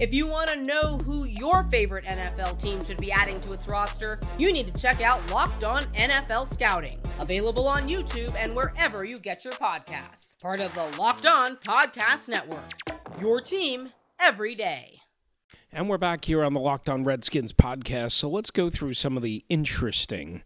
If 0.00 0.12
you 0.12 0.26
want 0.26 0.50
to 0.50 0.56
know 0.56 0.98
who 0.98 1.24
your 1.24 1.62
favorite 1.70 2.04
NFL 2.04 2.60
team 2.60 2.82
should 2.82 2.96
be 2.96 3.12
adding 3.12 3.40
to 3.42 3.52
its 3.52 3.68
roster, 3.68 4.18
you 4.38 4.52
need 4.52 4.66
to 4.66 4.80
check 4.80 5.00
out 5.00 5.30
Locked 5.30 5.62
On 5.62 5.84
NFL 5.94 6.52
Scouting, 6.52 6.98
available 7.20 7.68
on 7.68 7.88
YouTube 7.88 8.34
and 8.36 8.56
wherever 8.56 9.04
you 9.04 9.20
get 9.20 9.44
your 9.44 9.52
podcasts. 9.52 10.40
Part 10.42 10.58
of 10.58 10.74
the 10.74 10.84
Locked 10.98 11.26
On 11.26 11.56
Podcast 11.58 12.28
Network. 12.28 12.72
Your 13.20 13.40
team 13.40 13.90
every 14.18 14.56
day. 14.56 14.98
And 15.70 15.88
we're 15.88 15.98
back 15.98 16.24
here 16.24 16.42
on 16.42 16.54
the 16.54 16.60
Locked 16.60 16.88
On 16.88 17.04
Redskins 17.04 17.52
podcast. 17.52 18.12
So 18.12 18.28
let's 18.28 18.50
go 18.50 18.70
through 18.70 18.94
some 18.94 19.16
of 19.16 19.22
the 19.22 19.44
interesting 19.48 20.42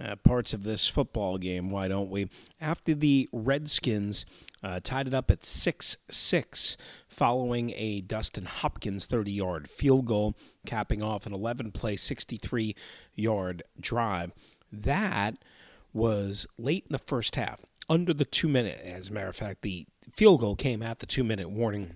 uh, 0.00 0.16
parts 0.16 0.54
of 0.54 0.62
this 0.62 0.86
football 0.86 1.38
game, 1.38 1.70
why 1.70 1.88
don't 1.88 2.10
we? 2.10 2.28
After 2.60 2.94
the 2.94 3.28
Redskins 3.32 4.24
uh, 4.62 4.80
tied 4.82 5.06
it 5.06 5.14
up 5.14 5.30
at 5.30 5.44
6 5.44 5.96
6 6.10 6.76
following 7.08 7.72
a 7.76 8.00
Dustin 8.00 8.46
Hopkins 8.46 9.04
30 9.04 9.32
yard 9.32 9.70
field 9.70 10.06
goal, 10.06 10.34
capping 10.66 11.02
off 11.02 11.26
an 11.26 11.34
11 11.34 11.72
play, 11.72 11.96
63 11.96 12.74
yard 13.14 13.62
drive. 13.80 14.32
That 14.70 15.36
was 15.92 16.46
late 16.56 16.86
in 16.88 16.92
the 16.92 16.98
first 16.98 17.36
half, 17.36 17.66
under 17.88 18.14
the 18.14 18.24
two 18.24 18.48
minute. 18.48 18.80
As 18.82 19.10
a 19.10 19.12
matter 19.12 19.28
of 19.28 19.36
fact, 19.36 19.62
the 19.62 19.86
field 20.12 20.40
goal 20.40 20.56
came 20.56 20.82
at 20.82 21.00
the 21.00 21.06
two 21.06 21.24
minute 21.24 21.50
warning 21.50 21.94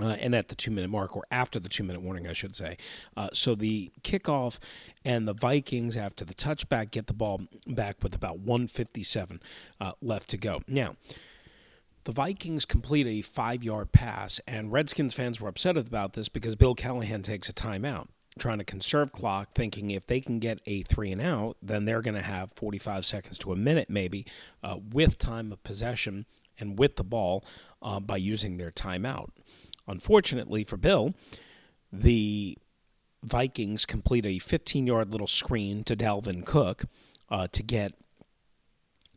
uh, 0.00 0.16
and 0.20 0.34
at 0.34 0.48
the 0.48 0.54
two 0.54 0.70
minute 0.70 0.90
mark, 0.90 1.16
or 1.16 1.24
after 1.30 1.58
the 1.58 1.68
two 1.68 1.84
minute 1.84 2.02
warning, 2.02 2.26
I 2.26 2.32
should 2.32 2.54
say. 2.54 2.76
Uh, 3.16 3.28
so 3.32 3.54
the 3.54 3.90
kickoff 4.02 4.58
and 5.04 5.26
the 5.26 5.34
Vikings, 5.34 5.96
after 5.96 6.24
the 6.24 6.34
touchback, 6.34 6.90
get 6.90 7.06
the 7.06 7.14
ball 7.14 7.42
back 7.66 7.96
with 8.02 8.14
about 8.14 8.38
157 8.38 9.40
uh, 9.80 9.92
left 10.00 10.28
to 10.30 10.36
go. 10.36 10.62
Now, 10.66 10.96
the 12.04 12.12
Vikings 12.12 12.64
complete 12.64 13.06
a 13.06 13.22
five 13.22 13.64
yard 13.64 13.92
pass, 13.92 14.40
and 14.46 14.70
Redskins 14.70 15.14
fans 15.14 15.40
were 15.40 15.48
upset 15.48 15.76
about 15.76 16.12
this 16.12 16.28
because 16.28 16.54
Bill 16.54 16.74
Callahan 16.74 17.22
takes 17.22 17.48
a 17.48 17.52
timeout. 17.52 18.08
Trying 18.38 18.58
to 18.58 18.64
conserve 18.64 19.12
clock, 19.12 19.54
thinking 19.54 19.90
if 19.90 20.06
they 20.06 20.20
can 20.20 20.38
get 20.38 20.60
a 20.66 20.82
three 20.82 21.10
and 21.10 21.22
out, 21.22 21.56
then 21.62 21.86
they're 21.86 22.02
going 22.02 22.16
to 22.16 22.22
have 22.22 22.52
45 22.54 23.06
seconds 23.06 23.38
to 23.38 23.52
a 23.52 23.56
minute, 23.56 23.88
maybe, 23.88 24.26
uh, 24.62 24.76
with 24.92 25.18
time 25.18 25.50
of 25.52 25.62
possession 25.64 26.26
and 26.58 26.78
with 26.78 26.96
the 26.96 27.04
ball 27.04 27.44
uh, 27.82 27.98
by 27.98 28.16
using 28.16 28.56
their 28.56 28.70
timeout. 28.70 29.30
Unfortunately 29.88 30.64
for 30.64 30.76
Bill, 30.76 31.14
the 31.92 32.58
Vikings 33.22 33.86
complete 33.86 34.26
a 34.26 34.38
15 34.38 34.86
yard 34.86 35.12
little 35.12 35.26
screen 35.26 35.84
to 35.84 35.96
Dalvin 35.96 36.44
Cook 36.44 36.84
uh, 37.28 37.48
to 37.48 37.62
get 37.62 37.92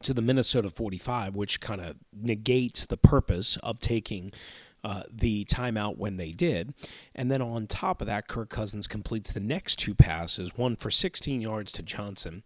to 0.04 0.14
the 0.14 0.22
Minnesota 0.22 0.70
45, 0.70 1.36
which 1.36 1.60
kind 1.60 1.82
of 1.82 1.96
negates 2.14 2.86
the 2.86 2.98
purpose 2.98 3.58
of 3.58 3.80
taking 3.80 4.32
uh, 4.84 5.04
the 5.12 5.46
timeout 5.46 5.98
when 5.98 6.18
they 6.18 6.32
did. 6.32 6.74
And 7.14 7.30
then 7.30 7.42
on 7.42 7.68
top 7.68 8.02
of 8.02 8.08
that, 8.08 8.28
Kirk 8.28 8.50
Cousins 8.50 8.88
completes 8.88 9.32
the 9.32 9.42
next 9.42 9.78
two 9.78 9.94
passes 9.94 10.58
one 10.58 10.76
for 10.76 10.90
16 10.90 11.42
yards 11.42 11.72
to 11.74 11.84
Johnson. 11.84 12.44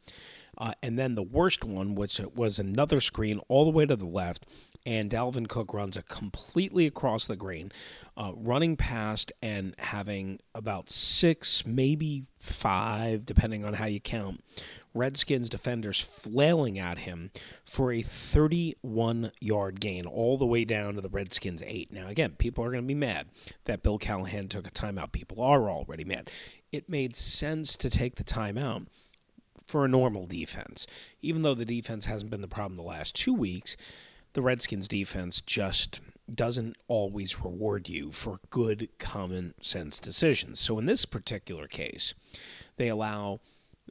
Uh, 0.57 0.73
and 0.81 0.97
then 0.97 1.15
the 1.15 1.23
worst 1.23 1.63
one, 1.63 1.95
which 1.95 2.19
was 2.35 2.59
another 2.59 3.01
screen 3.01 3.39
all 3.47 3.65
the 3.65 3.71
way 3.71 3.85
to 3.85 3.95
the 3.95 4.05
left, 4.05 4.45
and 4.85 5.09
Dalvin 5.09 5.47
Cook 5.47 5.73
runs 5.73 5.95
a 5.95 6.03
completely 6.03 6.85
across 6.85 7.25
the 7.25 7.35
green, 7.35 7.71
uh, 8.17 8.31
running 8.35 8.75
past 8.75 9.31
and 9.41 9.75
having 9.79 10.39
about 10.53 10.89
six, 10.89 11.65
maybe 11.65 12.25
five, 12.39 13.25
depending 13.25 13.63
on 13.63 13.73
how 13.73 13.85
you 13.85 13.99
count, 13.99 14.43
Redskins 14.93 15.49
defenders 15.49 15.99
flailing 15.99 16.77
at 16.77 16.99
him 16.99 17.31
for 17.65 17.91
a 17.91 18.01
31 18.01 19.31
yard 19.41 19.79
gain 19.79 20.05
all 20.05 20.37
the 20.37 20.45
way 20.45 20.65
down 20.65 20.95
to 20.95 21.01
the 21.01 21.09
Redskins' 21.09 21.63
eight. 21.65 21.91
Now, 21.91 22.07
again, 22.07 22.33
people 22.37 22.63
are 22.63 22.71
going 22.71 22.83
to 22.83 22.87
be 22.87 22.93
mad 22.93 23.27
that 23.65 23.81
Bill 23.81 23.97
Callahan 23.97 24.49
took 24.49 24.67
a 24.67 24.71
timeout. 24.71 25.11
People 25.11 25.41
are 25.41 25.69
already 25.69 26.03
mad. 26.03 26.29
It 26.71 26.89
made 26.89 27.15
sense 27.15 27.77
to 27.77 27.89
take 27.89 28.15
the 28.15 28.23
timeout 28.23 28.87
for 29.65 29.85
a 29.85 29.89
normal 29.89 30.25
defense. 30.25 30.87
Even 31.21 31.41
though 31.41 31.53
the 31.53 31.65
defense 31.65 32.05
hasn't 32.05 32.31
been 32.31 32.41
the 32.41 32.47
problem 32.47 32.75
the 32.75 32.83
last 32.83 33.15
two 33.15 33.33
weeks, 33.33 33.75
the 34.33 34.41
Redskins 34.41 34.87
defense 34.87 35.41
just 35.41 35.99
doesn't 36.29 36.77
always 36.87 37.43
reward 37.43 37.89
you 37.89 38.11
for 38.11 38.37
good 38.49 38.89
common 38.97 39.53
sense 39.61 39.99
decisions. 39.99 40.59
So 40.59 40.79
in 40.79 40.85
this 40.85 41.05
particular 41.05 41.67
case, 41.67 42.13
they 42.77 42.87
allow 42.87 43.39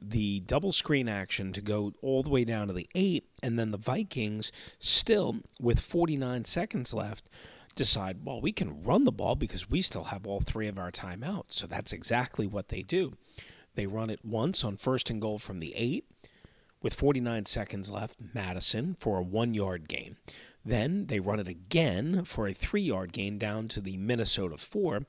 the 0.01 0.39
double 0.41 0.71
screen 0.71 1.07
action 1.07 1.53
to 1.53 1.61
go 1.61 1.93
all 2.01 2.23
the 2.23 2.29
way 2.29 2.43
down 2.43 2.67
to 2.67 2.73
the 2.73 2.89
eight, 2.95 3.25
and 3.41 3.59
then 3.59 3.71
the 3.71 3.77
Vikings, 3.77 4.51
still 4.79 5.37
with 5.59 5.79
49 5.79 6.45
seconds 6.45 6.93
left, 6.93 7.29
decide, 7.75 8.19
well, 8.23 8.41
we 8.41 8.51
can 8.51 8.83
run 8.83 9.03
the 9.03 9.11
ball 9.11 9.35
because 9.35 9.69
we 9.69 9.81
still 9.81 10.05
have 10.05 10.25
all 10.25 10.39
three 10.39 10.67
of 10.67 10.77
our 10.77 10.91
timeouts. 10.91 11.53
So 11.53 11.67
that's 11.67 11.93
exactly 11.93 12.47
what 12.47 12.69
they 12.69 12.81
do. 12.81 13.13
They 13.75 13.87
run 13.87 14.09
it 14.09 14.23
once 14.23 14.63
on 14.63 14.77
first 14.77 15.09
and 15.09 15.21
goal 15.21 15.39
from 15.39 15.59
the 15.59 15.75
eight. 15.75 16.05
With 16.81 16.93
49 16.93 17.45
seconds 17.45 17.89
left, 17.91 18.17
Mattison 18.33 18.95
for 18.99 19.17
a 19.17 19.23
one 19.23 19.53
yard 19.53 19.87
gain. 19.87 20.17
Then 20.65 21.07
they 21.07 21.19
run 21.19 21.39
it 21.39 21.47
again 21.47 22.23
for 22.23 22.47
a 22.47 22.53
three 22.53 22.81
yard 22.81 23.11
gain 23.11 23.37
down 23.37 23.67
to 23.69 23.81
the 23.81 23.97
Minnesota 23.97 24.57
four, 24.57 25.01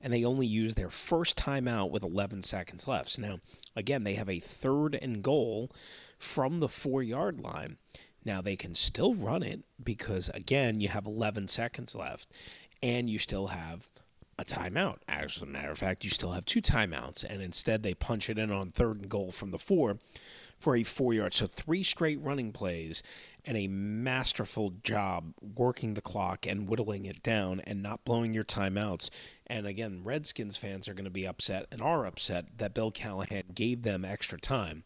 and 0.00 0.12
they 0.12 0.24
only 0.24 0.46
use 0.46 0.74
their 0.74 0.90
first 0.90 1.36
timeout 1.36 1.90
with 1.90 2.02
11 2.02 2.42
seconds 2.42 2.86
left. 2.86 3.10
So 3.10 3.22
now, 3.22 3.40
again, 3.74 4.04
they 4.04 4.14
have 4.14 4.28
a 4.28 4.40
third 4.40 4.96
and 5.00 5.22
goal 5.22 5.70
from 6.18 6.60
the 6.60 6.68
four 6.68 7.02
yard 7.02 7.40
line. 7.40 7.76
Now 8.24 8.40
they 8.40 8.56
can 8.56 8.74
still 8.74 9.14
run 9.14 9.42
it 9.42 9.64
because, 9.82 10.28
again, 10.30 10.80
you 10.80 10.88
have 10.88 11.06
11 11.06 11.48
seconds 11.48 11.94
left, 11.94 12.30
and 12.82 13.08
you 13.08 13.18
still 13.18 13.48
have 13.48 13.88
a 14.40 14.44
timeout. 14.44 14.98
As 15.08 15.38
a 15.38 15.46
matter 15.46 15.70
of 15.70 15.78
fact, 15.78 16.04
you 16.04 16.10
still 16.10 16.32
have 16.32 16.44
two 16.44 16.62
timeouts, 16.62 17.24
and 17.28 17.42
instead 17.42 17.82
they 17.82 17.94
punch 17.94 18.30
it 18.30 18.38
in 18.38 18.50
on 18.50 18.70
third 18.70 18.98
and 18.98 19.08
goal 19.08 19.30
from 19.32 19.50
the 19.50 19.58
four 19.58 19.98
for 20.58 20.76
a 20.76 20.82
four 20.82 21.14
yard. 21.14 21.34
So 21.34 21.46
three 21.46 21.82
straight 21.82 22.20
running 22.20 22.52
plays 22.52 23.02
and 23.44 23.56
a 23.56 23.68
masterful 23.68 24.74
job 24.82 25.32
working 25.40 25.94
the 25.94 26.02
clock 26.02 26.46
and 26.46 26.68
whittling 26.68 27.06
it 27.06 27.22
down 27.22 27.60
and 27.60 27.82
not 27.82 28.04
blowing 28.04 28.34
your 28.34 28.44
timeouts. 28.44 29.08
And 29.46 29.66
again, 29.66 30.02
Redskins 30.04 30.56
fans 30.56 30.88
are 30.88 30.94
going 30.94 31.04
to 31.04 31.10
be 31.10 31.26
upset 31.26 31.66
and 31.72 31.80
are 31.80 32.06
upset 32.06 32.58
that 32.58 32.74
Bill 32.74 32.90
Callahan 32.90 33.44
gave 33.54 33.82
them 33.82 34.04
extra 34.04 34.38
time 34.38 34.84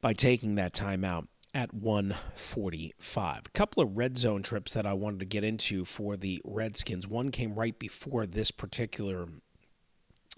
by 0.00 0.12
taking 0.12 0.54
that 0.56 0.74
timeout 0.74 1.26
at 1.54 1.72
145. 1.72 3.42
A 3.46 3.50
couple 3.50 3.82
of 3.82 3.96
red 3.96 4.18
zone 4.18 4.42
trips 4.42 4.74
that 4.74 4.86
I 4.86 4.92
wanted 4.92 5.20
to 5.20 5.26
get 5.26 5.44
into 5.44 5.84
for 5.84 6.16
the 6.16 6.40
Redskins. 6.44 7.06
One 7.06 7.30
came 7.30 7.54
right 7.54 7.78
before 7.78 8.26
this 8.26 8.50
particular 8.50 9.28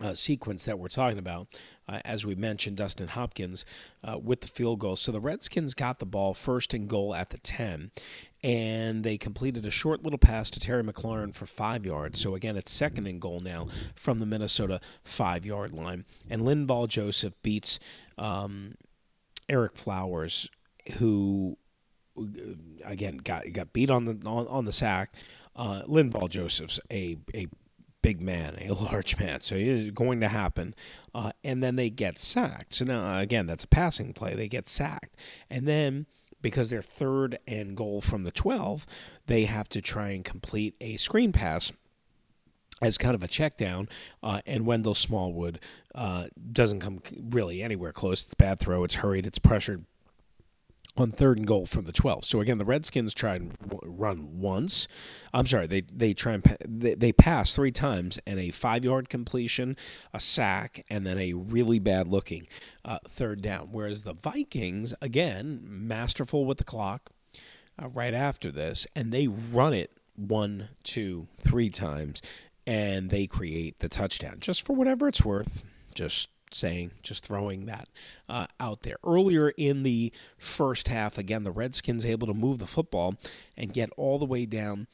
uh, 0.02 0.14
sequence 0.14 0.64
that 0.64 0.78
we're 0.78 0.88
talking 0.88 1.18
about. 1.18 1.48
Uh, 1.88 2.00
as 2.04 2.24
we 2.24 2.34
mentioned, 2.34 2.76
Dustin 2.76 3.08
Hopkins 3.08 3.64
uh, 4.04 4.18
with 4.18 4.40
the 4.40 4.48
field 4.48 4.78
goal. 4.78 4.96
So 4.96 5.12
the 5.12 5.20
Redskins 5.20 5.74
got 5.74 5.98
the 5.98 6.06
ball 6.06 6.34
first 6.34 6.72
and 6.72 6.88
goal 6.88 7.14
at 7.14 7.30
the 7.30 7.38
10, 7.38 7.90
and 8.42 9.04
they 9.04 9.18
completed 9.18 9.66
a 9.66 9.70
short 9.70 10.02
little 10.02 10.18
pass 10.18 10.50
to 10.50 10.60
Terry 10.60 10.82
McLaurin 10.82 11.34
for 11.34 11.46
five 11.46 11.84
yards. 11.84 12.20
So 12.20 12.34
again, 12.34 12.56
it's 12.56 12.72
second 12.72 13.06
and 13.06 13.20
goal 13.20 13.40
now 13.40 13.68
from 13.94 14.20
the 14.20 14.26
Minnesota 14.26 14.80
five 15.04 15.44
yard 15.44 15.72
line. 15.72 16.04
And 16.28 16.42
Linval 16.42 16.88
Joseph 16.88 17.34
beats 17.42 17.78
um, 18.16 18.74
Ereck 19.48 19.76
Flowers, 19.76 20.48
who 20.96 21.56
again 22.84 23.18
got 23.18 23.50
got 23.52 23.72
beat 23.72 23.90
on 23.90 24.04
the 24.04 24.28
on, 24.28 24.46
on 24.48 24.64
the 24.64 24.72
sack. 24.72 25.12
Uh, 25.56 25.82
Linval 25.86 26.28
Joseph's 26.28 26.80
a 26.90 27.18
a 27.34 27.46
big 28.02 28.20
man, 28.20 28.56
a 28.60 28.72
large 28.72 29.18
man. 29.18 29.40
So 29.40 29.56
it's 29.56 29.90
going 29.90 30.20
to 30.20 30.28
happen. 30.28 30.74
Uh, 31.14 31.32
and 31.44 31.62
then 31.62 31.76
they 31.76 31.90
get 31.90 32.18
sacked. 32.18 32.74
So 32.74 32.84
now, 32.84 33.18
again, 33.18 33.46
that's 33.46 33.64
a 33.64 33.68
passing 33.68 34.12
play. 34.12 34.34
They 34.34 34.48
get 34.48 34.68
sacked. 34.68 35.16
And 35.48 35.66
then 35.66 36.06
because 36.42 36.70
they're 36.70 36.82
third 36.82 37.38
and 37.46 37.76
goal 37.76 38.00
from 38.00 38.24
the 38.24 38.32
12, 38.32 38.86
they 39.26 39.44
have 39.44 39.68
to 39.70 39.80
try 39.82 40.10
and 40.10 40.24
complete 40.24 40.74
a 40.80 40.96
screen 40.96 41.32
pass 41.32 41.72
as 42.82 42.96
kind 42.96 43.14
of 43.14 43.22
a 43.22 43.28
check 43.28 43.58
down, 43.58 43.88
uh, 44.22 44.40
and 44.46 44.64
Wendell 44.64 44.94
Smallwood 44.94 45.60
uh, 45.94 46.28
doesn't 46.50 46.80
come 46.80 47.02
really 47.28 47.62
anywhere 47.62 47.92
close. 47.92 48.24
It's 48.24 48.32
a 48.32 48.36
bad 48.36 48.58
throw. 48.58 48.84
It's 48.84 48.94
hurried. 48.94 49.26
It's 49.26 49.38
pressured 49.38 49.84
on 51.00 51.12
third 51.12 51.38
and 51.38 51.46
goal 51.46 51.66
from 51.66 51.84
the 51.84 51.92
12. 51.92 52.24
So 52.24 52.40
again, 52.40 52.58
the 52.58 52.64
Redskins 52.64 53.14
try 53.14 53.34
and 53.36 53.56
run 53.82 54.40
once. 54.40 54.86
I'm 55.32 55.46
sorry, 55.46 55.66
they 55.66 55.82
they 55.82 56.14
try 56.14 56.34
and 56.34 56.56
they, 56.66 56.94
they 56.94 57.12
pass 57.12 57.52
three 57.52 57.72
times 57.72 58.18
and 58.26 58.38
a 58.38 58.50
five 58.50 58.84
yard 58.84 59.08
completion, 59.08 59.76
a 60.12 60.20
sack, 60.20 60.84
and 60.88 61.06
then 61.06 61.18
a 61.18 61.32
really 61.32 61.78
bad 61.78 62.08
looking 62.08 62.46
uh, 62.84 62.98
third 63.08 63.42
down. 63.42 63.68
Whereas 63.72 64.02
the 64.02 64.12
Vikings, 64.12 64.94
again, 65.00 65.60
masterful 65.64 66.44
with 66.44 66.58
the 66.58 66.64
clock. 66.64 67.10
Uh, 67.82 67.88
right 67.88 68.12
after 68.12 68.50
this, 68.50 68.86
and 68.94 69.10
they 69.10 69.26
run 69.26 69.72
it 69.72 69.90
one, 70.14 70.68
two, 70.82 71.28
three 71.38 71.70
times, 71.70 72.20
and 72.66 73.08
they 73.08 73.26
create 73.26 73.78
the 73.78 73.88
touchdown 73.88 74.36
just 74.38 74.60
for 74.60 74.74
whatever 74.74 75.08
it's 75.08 75.24
worth. 75.24 75.64
Just 75.94 76.28
saying, 76.54 76.92
just 77.02 77.24
throwing 77.24 77.66
that 77.66 77.88
uh, 78.28 78.46
out 78.58 78.82
there. 78.82 78.96
Earlier 79.04 79.50
in 79.50 79.82
the 79.82 80.12
first 80.38 80.88
half, 80.88 81.18
again, 81.18 81.44
the 81.44 81.50
Redskins 81.50 82.06
able 82.06 82.26
to 82.26 82.34
move 82.34 82.58
the 82.58 82.66
football 82.66 83.14
and 83.56 83.72
get 83.72 83.90
all 83.96 84.18
the 84.18 84.24
way 84.24 84.46
down 84.46 84.86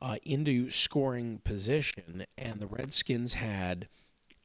uh, 0.00 0.16
into 0.24 0.70
scoring 0.70 1.40
position, 1.44 2.26
and 2.36 2.60
the 2.60 2.66
Redskins 2.66 3.34
had 3.34 3.88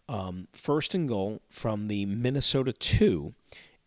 um, 0.07 0.47
first 0.51 0.95
and 0.95 1.07
goal 1.07 1.41
from 1.49 1.87
the 1.87 2.05
Minnesota 2.05 2.73
two. 2.73 3.33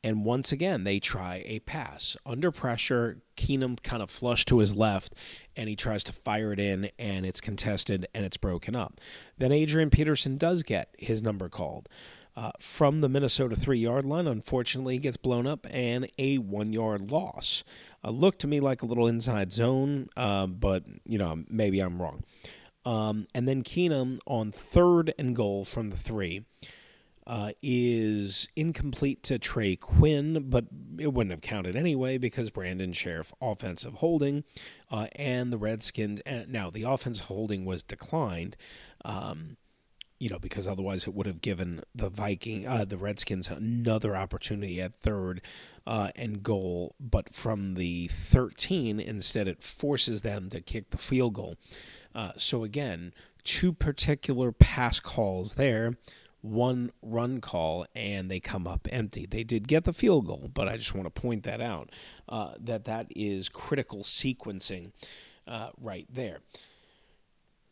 And 0.05 0.25
once 0.25 0.51
again, 0.51 0.83
they 0.83 0.99
try 0.99 1.45
a 1.47 1.61
pass. 1.61 2.17
Under 2.27 2.51
pressure, 2.51 3.19
Keenum 3.37 3.81
kind 3.81 4.03
of 4.03 4.11
flushed 4.11 4.49
to 4.49 4.59
his 4.59 4.75
left, 4.75 5.15
and 5.57 5.69
he 5.69 5.77
tries 5.77 6.03
to 6.05 6.13
fire 6.13 6.53
it 6.53 6.59
in, 6.59 6.91
and 6.99 7.25
it's 7.25 7.41
contested 7.41 8.09
and 8.13 8.25
it's 8.25 8.37
broken 8.37 8.75
up. 8.75 9.01
Then 9.39 9.53
Adrian 9.53 9.91
Peterson 9.91 10.39
does 10.39 10.65
get 10.65 10.93
his 10.99 11.23
number 11.23 11.49
called 11.49 11.89
uh, 12.37 12.53
from 12.59 13.01
the 13.01 13.09
Minnesota 13.09 13.57
three 13.57 13.79
yard 13.79 14.05
line. 14.05 14.27
Unfortunately, 14.27 14.99
gets 14.99 15.17
blown 15.17 15.47
up 15.47 15.67
and 15.71 16.09
a 16.19 16.39
one 16.39 16.73
yard 16.73 17.11
loss. 17.11 17.65
Uh, 18.05 18.11
looked 18.11 18.41
to 18.41 18.47
me 18.47 18.61
like 18.61 18.83
a 18.83 18.87
little 18.87 19.07
inside 19.07 19.53
zone, 19.53 20.09
uh, 20.17 20.47
but 20.47 20.85
you 21.05 21.19
know 21.19 21.45
maybe 21.49 21.81
I'm 21.81 22.01
wrong. 22.01 22.25
Um, 22.85 23.29
and 23.35 23.47
then 23.47 23.63
Keenum 23.63 24.19
on 24.27 24.51
third 24.51 25.15
and 25.19 25.37
goal 25.37 25.65
from 25.65 25.91
the 25.91 25.97
three. 25.97 26.45
Uh, 27.25 27.53
is 27.63 28.49
incomplete 28.57 29.23
to 29.23 29.39
Trey 29.39 29.77
Quinn, 29.77 30.47
but 30.51 30.65
it 30.99 31.13
wouldn't 31.15 31.31
have 31.31 31.41
counted 31.41 31.77
anyway 31.77 32.19
because 32.19 32.51
Brandon 32.51 32.93
Scherff 32.93 33.33
offensive 33.41 33.95
holding, 33.95 34.43
uh, 34.91 35.07
and 35.15 35.53
the 35.53 35.57
Redskins. 35.57 36.21
Now 36.49 36.69
the 36.69 36.83
offensive 36.83 37.27
holding 37.27 37.65
was 37.65 37.85
declined, 37.85 38.57
um, 39.05 39.57
you 40.23 40.29
know, 40.29 40.39
because 40.39 40.69
otherwise 40.69 41.05
it 41.09 41.15
would 41.15 41.27
have 41.27 41.41
given 41.41 41.83
the 41.93 42.09
Viking, 42.09 42.65
uh, 42.65 42.85
the 42.85 42.97
Redskins, 42.97 43.51
another 43.51 44.15
opportunity 44.15 44.81
at 44.81 44.95
third 44.95 45.41
uh, 45.85 46.11
and 46.15 46.45
goal. 46.45 46.95
But 47.01 47.35
from 47.35 47.73
the 47.73 48.07
13, 48.07 49.01
instead, 49.01 49.49
it 49.49 49.65
forces 49.65 50.23
them 50.23 50.49
to 50.51 50.61
kick 50.61 50.91
the 50.91 50.97
field 50.97 51.35
goal. 51.35 51.57
Uh, 52.15 52.31
so 52.37 52.63
again, 52.63 53.13
two 53.43 53.73
particular 53.73 54.53
pass 54.53 55.01
calls 55.01 55.55
there, 55.55 55.97
one 56.41 56.93
run 57.03 57.41
call, 57.41 57.85
and 57.97 58.31
they 58.31 58.39
come 58.39 58.65
up 58.65 58.87
empty. 58.93 59.27
They 59.27 59.43
did 59.43 59.67
get 59.67 59.83
the 59.83 59.93
field 59.93 60.29
goal, 60.29 60.49
but 60.55 60.69
I 60.69 60.77
just 60.77 60.95
want 60.95 61.13
to 61.13 61.21
point 61.21 61.43
that 61.43 61.61
out 61.61 61.91
uh, 62.29 62.53
that 62.61 62.85
that 62.85 63.09
is 63.17 63.49
critical 63.49 64.05
sequencing 64.05 64.93
uh, 65.49 65.71
right 65.81 66.07
there. 66.09 66.43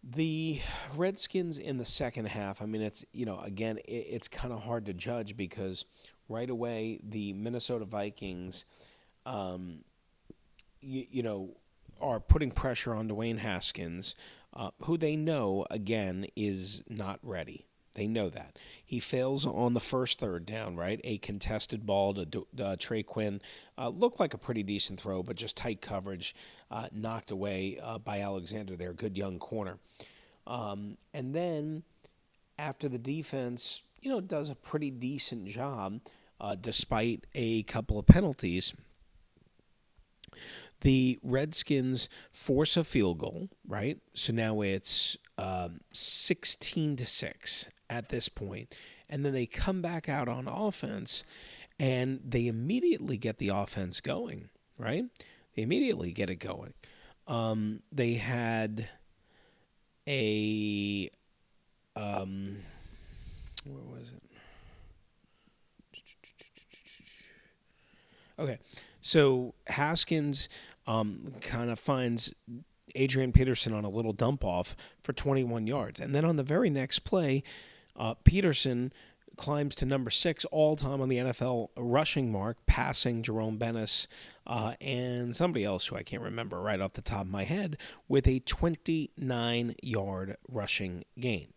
The 0.03 0.61
Redskins 0.97 1.59
in 1.59 1.77
the 1.77 1.85
second 1.85 2.27
half, 2.27 2.63
I 2.63 2.67
mean, 2.67 2.83
it's, 2.83 3.05
you 3.13 3.27
know, 3.27 3.39
again, 3.41 3.79
it, 3.79 4.07
it's 4.11 4.29
kind 4.29 4.53
of 4.53 4.63
hard 4.63 4.87
to 4.87 4.95
judge 4.95 5.37
because 5.37 5.85
right 6.29 6.49
away 6.49 7.01
the 7.03 7.33
Minnesota 7.35 7.85
Vikings, 7.85 8.65
um, 9.27 9.85
you, 10.81 11.05
you 11.11 11.23
know, 11.23 11.57
are 12.01 12.19
putting 12.19 12.51
pressure 12.51 12.95
on 12.95 13.09
Dwayne 13.09 13.39
Haskins, 13.39 14.15
uh, 14.55 14.71
who 14.83 14.97
they 14.97 15.17
know, 15.17 15.67
again, 15.71 16.27
is 16.35 16.83
not 16.89 17.21
ready. 17.23 17.67
They 17.95 18.07
know 18.07 18.29
that. 18.29 18.57
He 18.85 19.01
fails 19.01 19.45
on 19.45 19.75
the 19.75 19.81
first 19.81 20.21
third 20.21 20.47
down, 20.47 20.77
right? 20.77 21.01
A 21.03 21.19
contested 21.19 21.87
ball 21.87 22.15
to 22.15 22.47
uh, 22.63 22.77
Trey 22.79 23.03
Quinn. 23.03 23.41
Uh, 23.77 23.89
looked 23.89 24.21
like 24.21 24.33
a 24.33 24.39
pretty 24.39 24.63
decent 24.63 25.01
throw, 25.01 25.23
but 25.23 25.37
just 25.37 25.57
tight 25.57 25.81
coverage, 25.81 26.35
uh, 26.71 26.87
knocked 26.93 27.33
away 27.33 27.79
uh, 27.83 27.99
by 27.99 28.21
Alexander 28.21 28.77
there, 28.77 28.93
good 28.93 29.17
young 29.17 29.39
corner. 29.39 29.79
Um, 30.47 30.99
and 31.13 31.35
then 31.35 31.83
after 32.59 32.89
the 32.89 32.99
defense, 32.99 33.83
you 34.01 34.11
know, 34.11 34.21
does 34.21 34.51
a 34.51 34.55
pretty 34.55 34.91
decent 34.91 35.47
job 35.49 36.01
uh, 36.41 36.55
despite 36.55 37.27
a 37.35 37.65
couple 37.65 37.99
of 37.99 38.07
penalties 38.07 38.73
the 40.81 41.19
Redskins 41.23 42.09
force 42.33 42.77
a 42.77 42.85
field 42.85 43.19
goal, 43.19 43.49
right? 43.67 43.99
So 44.15 44.33
now 44.33 44.61
it's 44.63 45.17
um, 45.39 45.81
16 45.93 46.97
to 46.97 47.07
6 47.07 47.67
at 47.89 48.09
this 48.09 48.29
point. 48.29 48.75
And 49.09 49.25
then 49.25 49.33
they 49.33 49.47
come 49.47 49.83
back 49.83 50.09
out 50.09 50.29
on 50.29 50.47
offense 50.47 51.25
and 51.79 52.21
they 52.25 52.47
immediately 52.47 53.17
get 53.17 53.39
the 53.39 53.49
offense 53.49 54.01
going, 54.01 54.51
right? 54.79 55.05
They 55.57 55.63
immediately 55.63 56.13
get 56.13 56.31
it 56.31 56.37
going. 56.37 56.75
Um, 57.27 57.81
they 57.91 58.15
had 58.15 58.89
a. 60.07 61.11
Um, 61.97 62.57
where 63.65 63.99
was 63.99 64.13
it? 64.13 64.23
Okay, 68.39 68.59
so 69.03 69.55
Haskins 69.67 70.49
um, 70.91 71.33
kind 71.41 71.71
of 71.71 71.79
finds 71.79 72.35
Adrian 72.97 73.31
Peterson 73.31 73.73
on 73.73 73.85
a 73.85 73.89
little 73.89 74.13
dump 74.13 74.45
off 74.45 74.77
for 75.01 75.13
21 75.13 75.69
yards. 75.69 76.01
And 76.01 76.13
then 76.13 76.25
on 76.25 76.35
the 76.35 76.43
very 76.43 76.69
next 76.69 77.01
play, 77.01 77.45
uh, 77.97 78.15
Peterson 78.25 78.93
climbs 79.37 79.77
to 79.77 79.87
number 79.87 80.11
six 80.11 80.45
all 80.47 80.75
time 80.75 81.01
on 81.01 81.09
the 81.09 81.19
NFL 81.19 81.69
rushing 81.77 82.33
mark, 82.33 82.59
passing 82.67 83.23
Jerome 83.23 83.57
Bettis 83.57 84.09
uh, 84.49 84.75
and 84.81 85.35
somebody 85.35 85.65
else 85.65 85.87
who 85.87 85.97
I 85.97 86.03
can't 86.03 86.23
remember 86.23 86.61
right 86.61 86.81
off 86.81 86.95
the 86.95 87.03
top 87.03 87.23
of 87.23 87.29
my 87.31 87.45
head 87.45 87.79
with 88.09 88.27
a 88.27 88.41
29 88.41 89.77
yard 89.83 90.37
rushing 90.49 91.05
gain. 91.21 91.53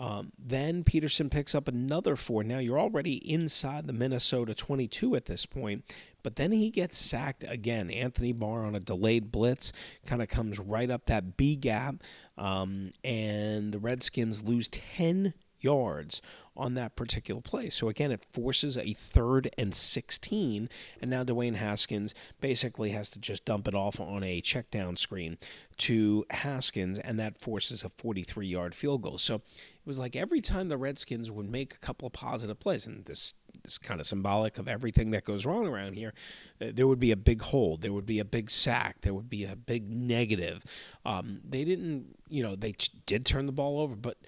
Um, 0.00 0.32
then 0.38 0.82
Peterson 0.82 1.28
picks 1.28 1.54
up 1.54 1.68
another 1.68 2.16
four. 2.16 2.42
Now 2.42 2.58
you're 2.58 2.80
already 2.80 3.16
inside 3.30 3.86
the 3.86 3.92
Minnesota 3.92 4.54
22 4.54 5.14
at 5.14 5.26
this 5.26 5.44
point, 5.44 5.84
but 6.22 6.36
then 6.36 6.52
he 6.52 6.70
gets 6.70 6.96
sacked 6.96 7.44
again. 7.46 7.90
Anthony 7.90 8.32
Barr 8.32 8.64
on 8.64 8.74
a 8.74 8.80
delayed 8.80 9.30
blitz 9.32 9.72
kind 10.06 10.22
of 10.22 10.28
comes 10.28 10.58
right 10.58 10.90
up 10.90 11.06
that 11.06 11.36
B 11.36 11.56
gap, 11.56 11.96
um, 12.38 12.90
and 13.04 13.72
the 13.72 13.78
Redskins 13.78 14.42
lose 14.42 14.68
10 14.68 15.34
yards 15.62 16.22
on 16.56 16.74
that 16.74 16.96
particular 16.96 17.40
play. 17.40 17.70
So 17.70 17.88
again, 17.88 18.12
it 18.12 18.26
forces 18.30 18.76
a 18.76 18.92
third 18.92 19.50
and 19.56 19.74
16, 19.74 20.68
and 21.00 21.10
now 21.10 21.24
Dwayne 21.24 21.54
Haskins 21.54 22.14
basically 22.40 22.90
has 22.90 23.10
to 23.10 23.18
just 23.18 23.44
dump 23.44 23.66
it 23.68 23.74
off 23.74 24.00
on 24.00 24.22
a 24.22 24.40
check 24.40 24.70
down 24.70 24.96
screen 24.96 25.38
to 25.78 26.26
Haskins, 26.30 26.98
and 26.98 27.18
that 27.18 27.40
forces 27.40 27.84
a 27.84 27.88
43 27.88 28.46
yard 28.46 28.74
field 28.74 29.02
goal. 29.02 29.18
So 29.18 29.42
was 29.90 29.98
like 29.98 30.14
every 30.14 30.40
time 30.40 30.68
the 30.68 30.76
Redskins 30.76 31.32
would 31.32 31.50
make 31.50 31.74
a 31.74 31.78
couple 31.78 32.06
of 32.06 32.12
positive 32.12 32.60
plays, 32.60 32.86
and 32.86 33.04
this 33.06 33.34
is 33.64 33.76
kind 33.76 33.98
of 33.98 34.06
symbolic 34.06 34.56
of 34.56 34.68
everything 34.68 35.10
that 35.10 35.24
goes 35.24 35.44
wrong 35.44 35.66
around 35.66 35.94
here, 35.94 36.14
uh, 36.62 36.66
there 36.72 36.86
would 36.86 37.00
be 37.00 37.10
a 37.10 37.16
big 37.16 37.42
hold, 37.42 37.82
there 37.82 37.92
would 37.92 38.06
be 38.06 38.20
a 38.20 38.24
big 38.24 38.52
sack, 38.52 39.00
there 39.00 39.12
would 39.12 39.28
be 39.28 39.44
a 39.44 39.56
big 39.56 39.90
negative. 39.90 40.62
Um, 41.04 41.40
they 41.44 41.64
didn't, 41.64 42.16
you 42.28 42.40
know, 42.40 42.54
they 42.54 42.74
did 43.04 43.26
turn 43.26 43.46
the 43.46 43.52
ball 43.52 43.80
over, 43.80 43.96
but 43.96 44.18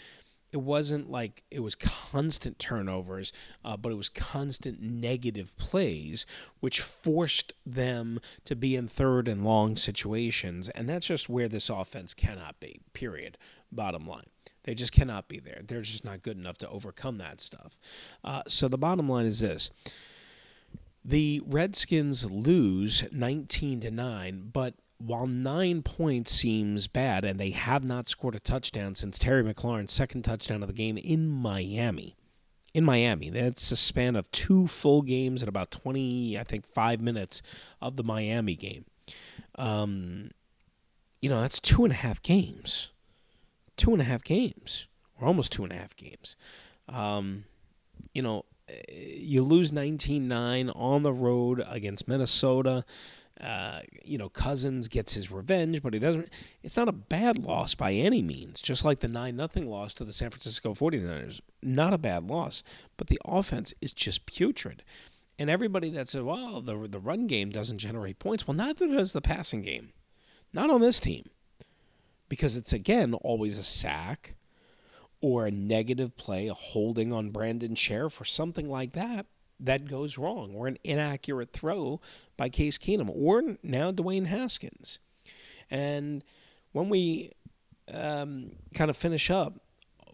it 0.51 0.61
wasn't 0.61 1.09
like 1.09 1.45
it 1.53 1.61
was 1.61 1.77
constant 1.77 2.59
turnovers, 2.59 3.33
uh, 3.65 3.77
but 3.77 3.93
it 3.93 3.97
was 3.97 4.09
constant 4.09 4.83
negative 4.83 5.57
plays, 5.59 6.27
which 6.59 6.81
forced 6.81 7.53
them 7.65 8.19
to 8.47 8.57
be 8.57 8.75
in 8.75 8.89
third 8.89 9.29
and 9.29 9.45
long 9.45 9.77
situations. 9.77 10.69
And 10.71 10.89
that's 10.89 11.07
just 11.07 11.29
where 11.29 11.49
this 11.49 11.71
offense 11.71 12.15
cannot 12.15 12.59
be, 12.59 12.81
period. 12.95 13.39
Bottom 13.71 14.09
line. 14.09 14.27
They 14.65 14.75
just 14.75 14.93
cannot 14.93 15.29
be 15.29 15.41
there. 15.41 15.63
They're 15.67 15.83
just 15.83 16.05
not 16.05 16.23
good 16.23 16.39
enough 16.39 16.59
to 16.59 16.69
overcome 16.69 17.19
that 17.19 17.41
stuff. 17.41 17.79
Uh, 18.23 18.43
so 18.47 18.69
the 18.69 18.79
bottom 18.79 19.09
line 19.09 19.27
is 19.27 19.41
this. 19.41 19.71
The 21.05 21.43
Redskins 21.45 22.31
lose 22.31 23.05
19 23.11 23.81
to 23.81 23.91
9, 23.91 24.51
but 24.53 24.75
while 24.99 25.27
nine 25.27 25.83
points 25.83 26.31
seems 26.31 26.87
bad, 26.87 27.25
and 27.25 27.41
they 27.41 27.51
have 27.51 27.83
not 27.83 28.09
scored 28.09 28.37
a 28.37 28.41
touchdown 28.41 28.95
since 28.95 29.19
Terry 29.19 29.43
McLaurin's 29.43 29.93
second 29.93 30.23
touchdown 30.23 30.63
of 30.63 30.69
the 30.69 30.75
game 30.75 30.97
in 30.97 31.29
Miami. 31.29 32.15
In 32.73 32.85
Miami, 32.85 33.29
that's 33.29 33.71
a 33.73 33.77
span 33.77 34.17
of 34.17 34.31
two 34.31 34.67
full 34.67 35.03
games 35.03 35.43
and 35.43 35.49
about 35.49 35.73
20, 35.73 36.39
I 36.39 36.45
think, 36.45 36.67
five 36.67 37.01
minutes 37.01 37.43
of 37.83 37.97
the 37.97 38.05
Miami 38.05 38.55
game. 38.55 38.85
Um, 39.57 40.31
you 41.21 41.29
know, 41.29 41.41
that's 41.41 41.61
two 41.61 41.85
and 41.85 41.93
a 41.93 41.97
half 41.97 42.23
games. 42.23 42.92
Two 43.83 43.91
and 43.91 44.01
a 44.01 44.05
half 44.05 44.23
games, 44.23 44.87
or 45.21 45.27
almost 45.27 45.51
two 45.51 45.65
and 45.65 45.73
a 45.73 45.77
half 45.77 45.97
games. 45.97 46.37
Um, 46.89 47.47
you 48.15 48.23
know, 48.23 48.45
you 48.89 49.43
lose 49.43 49.73
19 49.73 50.29
9 50.29 50.71
on 50.71 51.03
the 51.03 51.13
road 51.13 51.65
against 51.69 52.07
Minnesota. 52.07 52.85
Uh, 53.41 53.81
you 54.05 54.19
know, 54.19 54.29
Cousins 54.29 54.87
gets 54.87 55.15
his 55.15 55.33
revenge, 55.33 55.83
but 55.83 55.95
he 55.95 55.99
doesn't. 55.99 56.29
It's 56.63 56.77
not 56.77 56.87
a 56.87 56.93
bad 56.93 57.39
loss 57.39 57.75
by 57.75 57.93
any 57.93 58.23
means, 58.23 58.63
just 58.63 58.85
like 58.85 59.01
the 59.01 59.09
9 59.09 59.37
0 59.53 59.67
loss 59.69 59.95
to 59.95 60.05
the 60.05 60.13
San 60.13 60.31
Francisco 60.31 60.75
49ers. 60.75 61.41
Not 61.61 61.93
a 61.93 61.99
bad 61.99 62.29
loss, 62.29 62.63
but 62.97 63.09
the 63.09 63.19
offense 63.25 63.75
is 63.81 63.93
just 63.93 64.27
putrid. 64.27 64.85
And 65.41 65.51
everybody 65.51 65.91
that 65.91 66.07
says, 66.07 66.23
well, 66.23 66.61
the, 66.61 66.87
the 66.87 67.01
run 67.01 67.27
game 67.27 67.51
doesn't 67.51 67.79
generate 67.79 68.21
points, 68.21 68.47
well, 68.47 68.57
neither 68.57 68.87
does 68.87 69.13
the 69.13 69.21
passing 69.21 69.63
game. 69.63 69.93
Not 70.53 70.71
on 70.71 70.81
this 70.81 71.01
team. 71.01 71.31
Because 72.33 72.57
it's, 72.57 72.73
again, 72.73 73.13
always 73.13 73.59
a 73.59 73.63
sack 73.63 74.37
or 75.21 75.45
a 75.45 75.51
negative 75.51 76.17
play, 76.17 76.49
a 76.49 76.55
holding 76.55 77.13
on 77.13 77.29
Brandon 77.29 77.75
Scherff 77.75 78.19
or 78.19 78.25
something 78.25 78.71
like 78.71 78.93
that 78.93 79.27
that 79.61 79.87
goes 79.87 80.17
wrong, 80.17 80.55
or 80.55 80.67
an 80.67 80.79
inaccurate 80.83 81.53
throw 81.53 82.01
by 82.39 82.49
Case 82.49 82.79
Keenum, 82.79 83.11
or 83.15 83.59
now 83.63 83.93
Dwayne 83.93 84.25
Haskins. 84.25 84.99
And 85.71 86.25
when 86.73 86.89
we 86.89 87.33
um, 87.93 88.53
kind 88.75 88.89
of 88.89 88.97
finish 88.97 89.31
up 89.31 89.61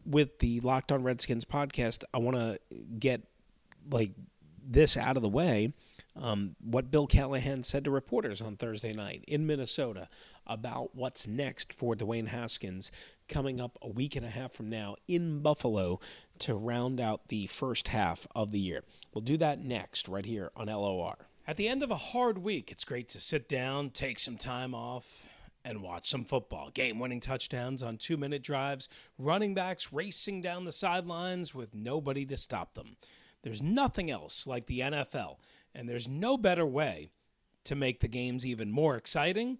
with 0.04 0.40
the 0.40 0.58
Locked 0.58 0.90
On 0.90 1.04
Redskins 1.04 1.44
podcast, 1.44 2.02
I 2.12 2.18
want 2.18 2.36
to 2.36 2.58
get 2.98 3.22
like 3.88 4.10
this 4.60 4.96
out 4.96 5.16
of 5.16 5.22
the 5.22 5.28
way. 5.28 5.72
Um, 6.20 6.56
what 6.60 6.90
Bill 6.90 7.06
Callahan 7.06 7.62
said 7.62 7.84
to 7.84 7.90
reporters 7.90 8.40
on 8.40 8.56
Thursday 8.56 8.92
night 8.92 9.24
in 9.28 9.46
Minnesota 9.46 10.08
about 10.46 10.94
what's 10.94 11.28
next 11.28 11.72
for 11.72 11.94
Dwayne 11.94 12.28
Haskins 12.28 12.90
coming 13.28 13.60
up 13.60 13.78
a 13.80 13.88
week 13.88 14.16
and 14.16 14.26
a 14.26 14.30
half 14.30 14.52
from 14.52 14.68
now 14.68 14.96
in 15.06 15.40
Buffalo 15.40 16.00
to 16.40 16.54
round 16.54 17.00
out 17.00 17.28
the 17.28 17.46
first 17.46 17.88
half 17.88 18.26
of 18.34 18.50
the 18.50 18.58
year. 18.58 18.82
We'll 19.14 19.22
do 19.22 19.36
that 19.36 19.62
next, 19.62 20.08
right 20.08 20.24
here 20.24 20.50
on 20.56 20.66
LOR. 20.66 21.16
At 21.46 21.56
the 21.56 21.68
end 21.68 21.82
of 21.82 21.90
a 21.90 21.96
hard 21.96 22.38
week, 22.38 22.70
it's 22.70 22.84
great 22.84 23.08
to 23.10 23.20
sit 23.20 23.48
down, 23.48 23.90
take 23.90 24.18
some 24.18 24.36
time 24.36 24.74
off, 24.74 25.24
and 25.64 25.82
watch 25.82 26.08
some 26.08 26.24
football. 26.24 26.70
Game 26.70 26.98
winning 26.98 27.20
touchdowns 27.20 27.82
on 27.82 27.96
two 27.96 28.16
minute 28.16 28.42
drives, 28.42 28.88
running 29.18 29.54
backs 29.54 29.92
racing 29.92 30.40
down 30.40 30.64
the 30.64 30.72
sidelines 30.72 31.54
with 31.54 31.74
nobody 31.74 32.24
to 32.26 32.36
stop 32.36 32.74
them. 32.74 32.96
There's 33.42 33.62
nothing 33.62 34.10
else 34.10 34.46
like 34.46 34.66
the 34.66 34.80
NFL, 34.80 35.36
and 35.74 35.88
there's 35.88 36.08
no 36.08 36.36
better 36.36 36.66
way 36.66 37.10
to 37.64 37.74
make 37.74 38.00
the 38.00 38.08
games 38.08 38.44
even 38.46 38.70
more 38.70 38.96
exciting 38.96 39.58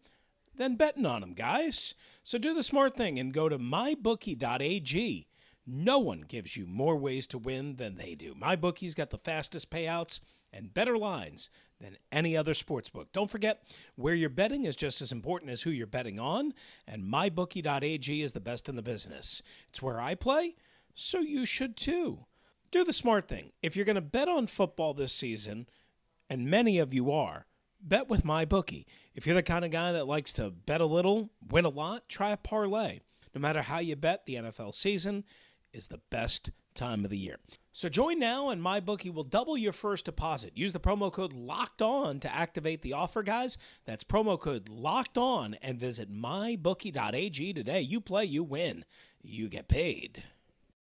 than 0.57 0.77
betting 0.77 1.07
on 1.07 1.21
them, 1.21 1.35
guys. 1.35 1.95
So 2.23 2.39
do 2.39 2.55
the 2.55 2.63
smart 2.63 2.97
thing 2.97 3.19
and 3.19 3.33
go 3.33 3.49
to 3.49 3.59
mybookie.ag. 3.59 5.29
No 5.71 5.99
one 5.99 6.23
gives 6.23 6.57
you 6.57 6.67
more 6.67 6.97
ways 6.97 7.27
to 7.27 7.37
win 7.37 7.77
than 7.77 7.97
they 7.97 8.15
do. 8.15 8.35
MyBookie's 8.35 8.95
got 8.95 9.11
the 9.11 9.19
fastest 9.19 9.71
payouts 9.71 10.21
and 10.51 10.73
better 10.73 10.97
lines 10.97 11.51
than 11.79 11.99
any 12.11 12.35
other 12.35 12.55
sportsbook. 12.55 13.13
Don't 13.13 13.31
forget, 13.31 13.63
where 13.95 14.15
you're 14.15 14.31
betting 14.31 14.65
is 14.65 14.77
just 14.77 15.03
as 15.03 15.13
important 15.13 15.51
as 15.51 15.61
who 15.61 15.71
you're 15.71 15.87
betting 15.87 16.19
on, 16.19 16.55
and 16.87 17.05
mybookie.ag 17.05 18.23
is 18.23 18.33
the 18.33 18.41
best 18.41 18.71
in 18.71 18.77
the 18.77 18.83
business. 18.83 19.43
It's 19.69 19.83
where 19.83 20.01
I 20.01 20.15
play, 20.15 20.55
so 20.95 21.21
you 21.21 21.45
should 21.45 21.77
too. 21.77 22.25
Do 22.71 22.83
the 22.83 22.93
smart 22.95 23.29
thing. 23.29 23.53
If 23.63 23.77
you're 23.77 23.85
going 23.85 23.97
to 23.97 24.01
bet 24.01 24.29
on 24.29 24.47
football 24.47 24.95
this 24.95 25.13
season, 25.13 25.69
and 26.31 26.51
many 26.51 26.79
of 26.79 26.93
you 26.95 27.11
are, 27.11 27.47
bet 27.81 28.09
with 28.09 28.25
my 28.25 28.45
bookie. 28.45 28.87
If 29.15 29.27
you're 29.27 29.35
the 29.35 29.43
kind 29.43 29.65
of 29.65 29.71
guy 29.71 29.93
that 29.93 30.07
likes 30.07 30.33
to 30.35 30.51
bet 30.51 30.81
a 30.81 30.87
little, 30.87 31.31
win 31.49 31.65
a 31.65 31.71
lot, 31.71 32.09
try 32.09 32.31
a 32.31 32.37
parlay. 32.37 33.01
No 33.35 33.41
matter 33.41 33.63
how 33.63 33.79
you 33.79 33.97
bet, 33.97 34.27
the 34.27 34.37
NFL 34.37 34.75
season 34.75 35.25
is 35.73 35.89
the 35.89 36.01
best 36.11 36.51
time 36.75 37.05
of 37.05 37.11
the 37.11 37.19
year. 37.19 37.37
So 37.73 37.89
join 37.89 38.19
now 38.19 38.51
and 38.51 38.63
MyBookie 38.63 39.13
will 39.13 39.25
double 39.25 39.57
your 39.57 39.73
first 39.73 40.05
deposit. 40.05 40.57
Use 40.57 40.73
the 40.73 40.81
promo 40.81 41.13
code 41.13 41.33
LOCKED 41.33 41.83
ON 41.83 42.21
to 42.21 42.35
activate 42.35 42.83
the 42.83 42.95
offer, 42.95 43.23
guys. 43.23 43.59
That's 43.85 44.05
promo 44.05 44.39
code 44.39 44.69
LOCKED 44.69 45.19
ON 45.19 45.55
and 45.63 45.79
visit 45.79 46.13
mybookie.ag 46.13 47.53
today. 47.53 47.81
You 47.81 48.01
play, 48.01 48.25
you 48.25 48.43
win. 48.43 48.85
You 49.23 49.49
get 49.49 49.69
paid. 49.69 50.23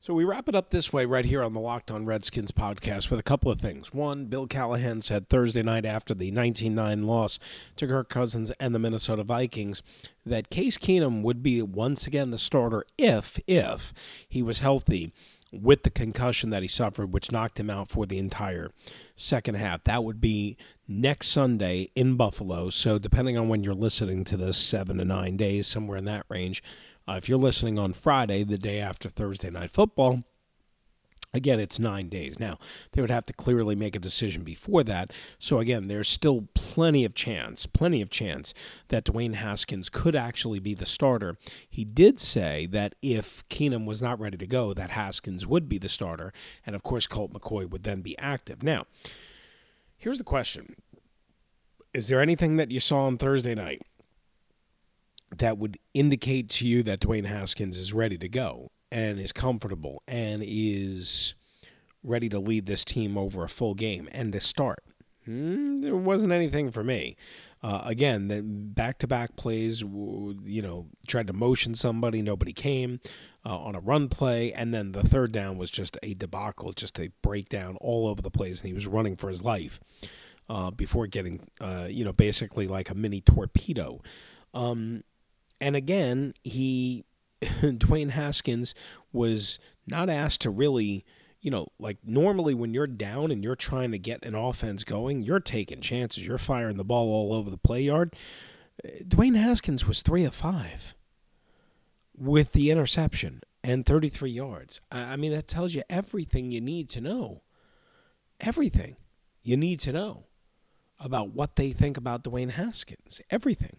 So 0.00 0.14
we 0.14 0.22
wrap 0.24 0.48
it 0.48 0.54
up 0.54 0.70
this 0.70 0.92
way 0.92 1.06
right 1.06 1.24
here 1.24 1.42
on 1.42 1.54
the 1.54 1.60
Locked 1.60 1.90
On 1.90 2.06
Redskins 2.06 2.52
podcast 2.52 3.10
with 3.10 3.18
a 3.18 3.24
couple 3.24 3.50
of 3.50 3.60
things. 3.60 3.92
One, 3.92 4.26
Bill 4.26 4.46
Callahan 4.46 5.02
said 5.02 5.28
Thursday 5.28 5.60
night 5.60 5.84
after 5.84 6.14
the 6.14 6.30
19-9 6.30 7.04
loss 7.04 7.40
to 7.74 7.86
Kirk 7.88 8.08
Cousins 8.08 8.52
and 8.60 8.72
the 8.72 8.78
Minnesota 8.78 9.24
Vikings 9.24 9.82
that 10.24 10.50
Case 10.50 10.78
Keenum 10.78 11.22
would 11.22 11.42
be 11.42 11.62
once 11.62 12.06
again 12.06 12.30
the 12.30 12.38
starter 12.38 12.84
if 12.96 13.40
if 13.48 13.92
he 14.28 14.40
was 14.40 14.60
healthy 14.60 15.12
with 15.50 15.82
the 15.82 15.90
concussion 15.90 16.50
that 16.50 16.62
he 16.62 16.68
suffered, 16.68 17.12
which 17.12 17.32
knocked 17.32 17.58
him 17.58 17.68
out 17.68 17.88
for 17.88 18.06
the 18.06 18.18
entire 18.18 18.70
second 19.16 19.56
half. 19.56 19.82
That 19.82 20.04
would 20.04 20.20
be 20.20 20.56
next 20.86 21.28
Sunday 21.28 21.90
in 21.96 22.14
Buffalo. 22.14 22.70
So, 22.70 23.00
depending 23.00 23.36
on 23.36 23.48
when 23.48 23.64
you're 23.64 23.74
listening 23.74 24.22
to 24.26 24.36
this, 24.36 24.58
seven 24.58 24.98
to 24.98 25.04
nine 25.04 25.36
days, 25.36 25.66
somewhere 25.66 25.98
in 25.98 26.04
that 26.04 26.26
range, 26.28 26.62
uh, 27.08 27.14
if 27.14 27.28
you're 27.28 27.38
listening 27.38 27.78
on 27.78 27.92
Friday, 27.92 28.44
the 28.44 28.58
day 28.58 28.80
after 28.80 29.08
Thursday 29.08 29.50
night 29.50 29.70
football, 29.70 30.22
Again, 31.34 31.60
it's 31.60 31.78
nine 31.78 32.08
days. 32.08 32.40
Now, 32.40 32.58
they 32.92 33.02
would 33.02 33.10
have 33.10 33.26
to 33.26 33.34
clearly 33.34 33.76
make 33.76 33.94
a 33.94 33.98
decision 33.98 34.44
before 34.44 34.82
that. 34.84 35.12
So, 35.38 35.58
again, 35.58 35.88
there's 35.88 36.08
still 36.08 36.48
plenty 36.54 37.04
of 37.04 37.14
chance, 37.14 37.66
plenty 37.66 38.00
of 38.00 38.08
chance 38.08 38.54
that 38.88 39.04
Dwayne 39.04 39.34
Haskins 39.34 39.90
could 39.90 40.16
actually 40.16 40.58
be 40.58 40.72
the 40.72 40.86
starter. 40.86 41.36
He 41.68 41.84
did 41.84 42.18
say 42.18 42.64
that 42.66 42.94
if 43.02 43.46
Keenum 43.48 43.84
was 43.84 44.00
not 44.00 44.18
ready 44.18 44.38
to 44.38 44.46
go, 44.46 44.72
that 44.72 44.90
Haskins 44.90 45.46
would 45.46 45.68
be 45.68 45.76
the 45.76 45.90
starter. 45.90 46.32
And, 46.64 46.74
of 46.74 46.82
course, 46.82 47.06
Colt 47.06 47.32
McCoy 47.34 47.68
would 47.68 47.82
then 47.82 48.00
be 48.00 48.16
active. 48.16 48.62
Now, 48.62 48.86
here's 49.98 50.18
the 50.18 50.24
question 50.24 50.76
Is 51.92 52.08
there 52.08 52.22
anything 52.22 52.56
that 52.56 52.70
you 52.70 52.80
saw 52.80 53.04
on 53.04 53.18
Thursday 53.18 53.54
night 53.54 53.82
that 55.36 55.58
would 55.58 55.78
indicate 55.94 56.48
to 56.50 56.66
you 56.66 56.82
that 56.84 57.00
Dwayne 57.00 57.26
Haskins 57.26 57.76
is 57.76 57.92
ready 57.92 58.18
to 58.18 58.28
go 58.28 58.70
and 58.90 59.18
is 59.18 59.32
comfortable 59.32 60.02
and 60.08 60.42
is 60.44 61.34
ready 62.02 62.28
to 62.28 62.38
lead 62.38 62.66
this 62.66 62.84
team 62.84 63.18
over 63.18 63.44
a 63.44 63.48
full 63.48 63.74
game 63.74 64.08
and 64.12 64.32
to 64.32 64.40
start. 64.40 64.82
mm, 65.26 65.82
there 65.82 65.96
wasn't 65.96 66.32
anything 66.32 66.70
for 66.70 66.82
me. 66.82 67.16
Uh, 67.62 67.82
again, 67.84 68.28
the 68.28 68.40
back-to-back 68.42 69.34
plays, 69.36 69.80
you 69.80 70.62
know, 70.62 70.86
tried 71.08 71.26
to 71.26 71.32
motion 71.32 71.74
somebody, 71.74 72.22
nobody 72.22 72.52
came 72.52 73.00
uh, 73.44 73.58
on 73.58 73.74
a 73.74 73.80
run 73.80 74.08
play, 74.08 74.52
and 74.52 74.72
then 74.72 74.92
the 74.92 75.02
third 75.02 75.32
down 75.32 75.58
was 75.58 75.70
just 75.70 75.96
a 76.02 76.14
debacle, 76.14 76.72
just 76.72 76.98
a 77.00 77.10
breakdown 77.20 77.76
all 77.80 78.06
over 78.06 78.22
the 78.22 78.30
place, 78.30 78.60
and 78.60 78.68
he 78.68 78.74
was 78.74 78.86
running 78.86 79.16
for 79.16 79.28
his 79.28 79.42
life 79.42 79.80
uh, 80.48 80.70
before 80.70 81.06
getting, 81.08 81.40
uh, 81.60 81.86
you 81.90 82.04
know, 82.04 82.12
basically 82.12 82.68
like 82.68 82.90
a 82.90 82.94
mini 82.94 83.20
torpedo. 83.20 84.00
Um, 84.54 85.02
and 85.60 85.76
again, 85.76 86.34
he, 86.42 87.04
Dwayne 87.42 88.10
Haskins, 88.10 88.74
was 89.12 89.58
not 89.86 90.08
asked 90.08 90.42
to 90.42 90.50
really 90.50 91.04
you 91.40 91.50
know, 91.50 91.68
like 91.78 91.98
normally 92.04 92.54
when 92.54 92.74
you're 92.74 92.86
down 92.86 93.30
and 93.30 93.44
you're 93.44 93.56
trying 93.56 93.92
to 93.92 93.98
get 93.98 94.24
an 94.24 94.34
offense 94.34 94.84
going, 94.84 95.22
you're 95.22 95.40
taking 95.40 95.80
chances. 95.80 96.26
You're 96.26 96.38
firing 96.38 96.76
the 96.76 96.84
ball 96.84 97.08
all 97.12 97.32
over 97.32 97.50
the 97.50 97.56
play 97.56 97.82
yard. 97.82 98.14
Uh, 98.84 98.88
Dwayne 99.04 99.36
Haskins 99.36 99.86
was 99.86 100.02
three 100.02 100.24
of 100.24 100.34
five 100.34 100.94
with 102.16 102.52
the 102.52 102.70
interception 102.70 103.42
and 103.62 103.86
33 103.86 104.30
yards. 104.30 104.80
I 104.90 105.16
mean, 105.16 105.32
that 105.32 105.46
tells 105.46 105.74
you 105.74 105.82
everything 105.88 106.50
you 106.50 106.60
need 106.60 106.88
to 106.90 107.00
know. 107.00 107.42
Everything 108.40 108.96
you 109.42 109.56
need 109.56 109.80
to 109.80 109.92
know 109.92 110.24
about 111.00 111.32
what 111.32 111.56
they 111.56 111.70
think 111.70 111.96
about 111.96 112.24
Dwayne 112.24 112.50
Haskins. 112.50 113.20
Everything. 113.30 113.76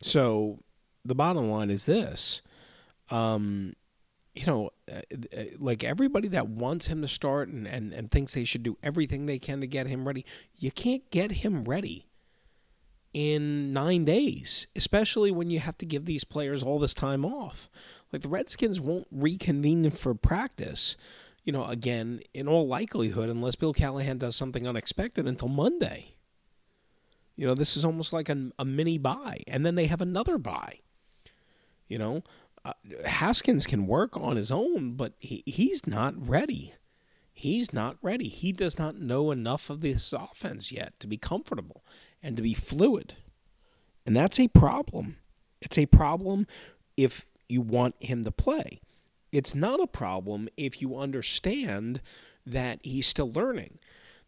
So 0.00 0.58
the 1.04 1.14
bottom 1.14 1.50
line 1.50 1.70
is 1.70 1.86
this. 1.86 2.42
Um, 3.10 3.74
you 4.34 4.46
know, 4.46 4.70
uh, 4.90 5.00
uh, 5.36 5.42
like 5.58 5.82
everybody 5.82 6.28
that 6.28 6.48
wants 6.48 6.86
him 6.86 7.02
to 7.02 7.08
start 7.08 7.48
and, 7.48 7.66
and, 7.66 7.92
and 7.92 8.10
thinks 8.10 8.34
they 8.34 8.44
should 8.44 8.62
do 8.62 8.78
everything 8.82 9.26
they 9.26 9.38
can 9.38 9.60
to 9.60 9.66
get 9.66 9.86
him 9.86 10.06
ready, 10.06 10.24
you 10.56 10.70
can't 10.70 11.10
get 11.10 11.32
him 11.32 11.64
ready 11.64 12.06
in 13.12 13.72
nine 13.72 14.04
days, 14.04 14.68
especially 14.76 15.30
when 15.30 15.50
you 15.50 15.58
have 15.58 15.76
to 15.78 15.86
give 15.86 16.04
these 16.04 16.24
players 16.24 16.62
all 16.62 16.78
this 16.78 16.94
time 16.94 17.24
off. 17.24 17.68
Like 18.12 18.22
the 18.22 18.28
Redskins 18.28 18.80
won't 18.80 19.08
reconvene 19.10 19.90
for 19.90 20.14
practice, 20.14 20.96
you 21.44 21.52
know, 21.52 21.64
again, 21.66 22.20
in 22.32 22.46
all 22.46 22.68
likelihood, 22.68 23.28
unless 23.28 23.56
Bill 23.56 23.72
Callahan 23.72 24.18
does 24.18 24.36
something 24.36 24.66
unexpected 24.66 25.26
until 25.26 25.48
Monday. 25.48 26.14
You 27.36 27.46
know, 27.46 27.54
this 27.54 27.76
is 27.76 27.84
almost 27.84 28.12
like 28.12 28.28
a, 28.28 28.50
a 28.58 28.64
mini 28.64 28.98
bye, 28.98 29.40
and 29.46 29.64
then 29.64 29.74
they 29.74 29.86
have 29.86 30.00
another 30.00 30.38
bye. 30.38 30.80
You 31.88 31.98
know, 31.98 32.22
uh, 32.64 32.72
Haskins 33.06 33.66
can 33.66 33.86
work 33.86 34.16
on 34.16 34.36
his 34.36 34.50
own, 34.50 34.92
but 34.92 35.14
he, 35.18 35.42
he's 35.46 35.86
not 35.86 36.14
ready. 36.28 36.74
He's 37.32 37.72
not 37.72 37.96
ready. 38.02 38.28
He 38.28 38.52
does 38.52 38.78
not 38.78 38.96
know 38.96 39.30
enough 39.30 39.70
of 39.70 39.80
this 39.80 40.12
offense 40.12 40.70
yet 40.70 41.00
to 41.00 41.06
be 41.06 41.16
comfortable 41.16 41.84
and 42.22 42.36
to 42.36 42.42
be 42.42 42.52
fluid. 42.52 43.14
And 44.04 44.14
that's 44.14 44.38
a 44.38 44.48
problem. 44.48 45.16
It's 45.62 45.78
a 45.78 45.86
problem 45.86 46.46
if 46.96 47.26
you 47.48 47.62
want 47.62 47.94
him 47.98 48.24
to 48.24 48.30
play. 48.30 48.80
It's 49.32 49.54
not 49.54 49.80
a 49.80 49.86
problem 49.86 50.48
if 50.56 50.82
you 50.82 50.96
understand 50.96 52.02
that 52.44 52.80
he's 52.82 53.06
still 53.06 53.32
learning. 53.32 53.78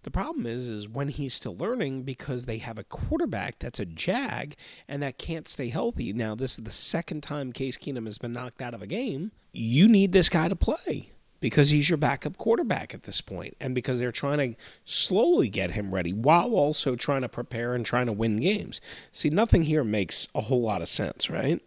The 0.04 0.10
problem 0.10 0.46
is, 0.46 0.66
is 0.66 0.88
when 0.88 1.08
he's 1.08 1.34
still 1.34 1.56
learning 1.56 2.02
because 2.02 2.46
they 2.46 2.58
have 2.58 2.78
a 2.78 2.84
quarterback 2.84 3.58
that's 3.60 3.78
a 3.78 3.86
jag 3.86 4.56
and 4.88 5.02
that 5.02 5.18
can't 5.18 5.46
stay 5.46 5.68
healthy. 5.68 6.12
Now, 6.12 6.34
this 6.34 6.58
is 6.58 6.64
the 6.64 6.70
second 6.70 7.22
time 7.22 7.52
Case 7.52 7.78
Keenum 7.78 8.06
has 8.06 8.18
been 8.18 8.32
knocked 8.32 8.60
out 8.60 8.74
of 8.74 8.82
a 8.82 8.86
game. 8.86 9.30
You 9.52 9.88
need 9.88 10.12
this 10.12 10.28
guy 10.28 10.48
to 10.48 10.56
play 10.56 11.10
because 11.38 11.70
he's 11.70 11.88
your 11.88 11.98
backup 11.98 12.36
quarterback 12.36 12.94
at 12.94 13.02
this 13.02 13.20
point, 13.20 13.56
and 13.60 13.74
because 13.74 13.98
they're 13.98 14.12
trying 14.12 14.38
to 14.38 14.58
slowly 14.84 15.48
get 15.48 15.72
him 15.72 15.92
ready 15.92 16.12
while 16.12 16.54
also 16.54 16.94
trying 16.94 17.22
to 17.22 17.28
prepare 17.28 17.74
and 17.74 17.84
trying 17.84 18.06
to 18.06 18.12
win 18.12 18.38
games. 18.38 18.80
See, 19.10 19.28
nothing 19.28 19.62
here 19.62 19.84
makes 19.84 20.28
a 20.34 20.42
whole 20.42 20.62
lot 20.62 20.82
of 20.82 20.88
sense, 20.88 21.28
right? 21.28 21.60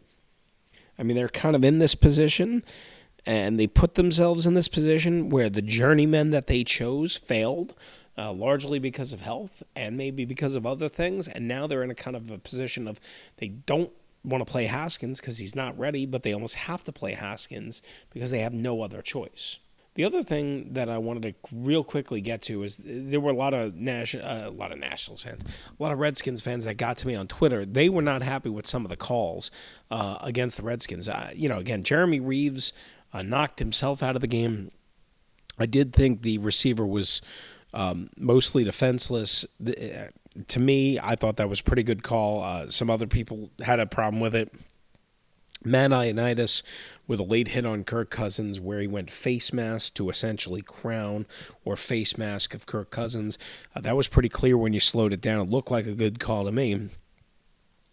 I 0.98 1.04
mean, 1.04 1.17
they're 1.17 1.30
kind 1.30 1.56
of 1.56 1.63
in 1.63 1.80
this 1.80 1.93
position 1.93 2.63
and 3.26 3.60
they 3.60 3.67
put 3.67 3.95
themselves 3.95 4.45
in 4.45 4.54
this 4.54 4.67
position 4.67 5.30
where 5.30 5.50
the 5.50 5.62
journeymen 5.62 6.30
that 6.32 6.48
they 6.48 6.63
chose 6.63 7.17
failed 7.17 7.76
uh, 8.17 8.32
largely 8.32 8.80
because 8.80 9.13
of 9.13 9.21
health 9.21 9.63
and 9.75 9.97
maybe 9.97 10.25
because 10.25 10.56
of 10.56 10.65
other 10.65 10.89
things. 10.89 11.28
And 11.28 11.47
now 11.47 11.67
they're 11.67 11.84
in 11.84 11.91
a 11.91 11.95
kind 11.95 12.15
of 12.15 12.32
a 12.32 12.38
position 12.38 12.88
of 12.88 12.99
they 13.38 13.49
don't 13.49 13.91
want 14.23 14.45
to 14.45 14.51
play 14.51 14.65
Haskins 14.65 15.19
because 15.19 15.38
he's 15.38 15.56
not 15.56 15.78
ready, 15.78 16.06
but 16.06 16.23
they 16.23 16.34
almost 16.34 16.56
have 16.56 16.84
to 16.86 16.91
play 16.91 17.13
Haskins 17.13 17.82
because 18.12 18.32
they 18.32 18.39
have 18.39 18.54
no 18.54 18.82
other 18.82 19.01
choice. 19.01 19.60
The 19.95 20.04
other 20.04 20.23
thing 20.23 20.73
that 20.73 20.89
I 20.89 20.97
wanted 20.97 21.23
to 21.23 21.56
real 21.56 21.84
quickly 21.84 22.19
get 22.19 22.41
to 22.43 22.63
is 22.63 22.82
there 22.84 23.21
were 23.21 23.32
a 23.32 23.36
lot 23.36 23.54
of 23.54 23.75
Nash, 23.75 24.13
uh, 24.13 24.43
a 24.45 24.49
lot 24.49 24.73
of 24.73 24.78
Nationals 24.78 25.23
fans, 25.23 25.45
a 25.45 25.82
lot 25.82 25.93
of 25.93 25.99
Redskins 25.99 26.41
fans 26.41 26.65
that 26.65 26.75
got 26.75 26.97
to 26.97 27.08
me 27.08 27.15
on 27.15 27.28
Twitter. 27.28 27.63
They 27.63 27.88
were 27.88 28.01
not 28.01 28.21
happy 28.21 28.49
with 28.49 28.67
some 28.67 28.84
of 28.84 28.89
the 28.89 28.97
calls 28.97 29.51
uh, 29.89 30.17
against 30.21 30.58
the 30.58 30.63
Redskins. 30.63 31.08
Uh, 31.08 31.32
you 31.34 31.47
know, 31.47 31.60
again, 31.60 31.82
Jeremy 31.82 32.19
Reaves 32.19 32.73
uh, 33.13 33.21
knocked 33.21 33.60
himself 33.60 34.04
out 34.04 34.15
of 34.15 34.21
the 34.21 34.28
game. 34.28 34.69
I 35.58 35.65
did 35.65 35.93
think 35.93 36.23
the 36.23 36.39
receiver 36.39 36.86
was 36.86 37.21
um, 37.76 38.10
mostly 38.18 38.64
defenseless. 38.64 39.46
Uh, 39.66 40.08
to 40.48 40.60
me, 40.60 40.98
I 41.00 41.16
thought 41.16 41.38
that 41.38 41.50
was 41.50 41.62
pretty 41.62 41.84
good 41.84 42.02
call. 42.02 42.42
Uh, 42.42 42.70
some 42.70 42.90
other 42.90 43.06
people 43.06 43.52
had 43.62 43.80
a 43.80 43.86
problem 43.86 44.20
with 44.20 44.34
it. 44.34 44.52
Matt 45.64 45.92
Ioannidis 45.92 46.62
with 47.08 47.20
a 47.20 47.24
late 47.24 47.50
hit 47.50 47.66
on 47.66 47.84
Kirk 47.84 48.10
Cousins, 48.10 48.62
where 48.62 48.80
he 48.80 48.88
went 48.88 49.10
face 49.10 49.52
mask 49.52 49.96
to 49.96 50.10
essentially 50.10 50.62
crown 50.62 51.26
or 51.64 51.76
face 51.76 52.18
mask 52.18 52.54
of 52.54 52.66
Kirk 52.66 52.92
Cousins. 52.92 53.38
Uh, 53.76 53.82
that 53.82 53.96
was 53.96 54.08
pretty 54.08 54.30
clear 54.30 54.58
when 54.58 54.74
you 54.74 54.80
slowed 54.80 55.12
it 55.12 55.22
down. 55.22 55.42
It 55.42 55.50
looked 55.50 55.72
like 55.72 55.88
a 55.88 55.94
good 55.94 56.20
call 56.20 56.46
to 56.46 56.52
me. 56.52 56.90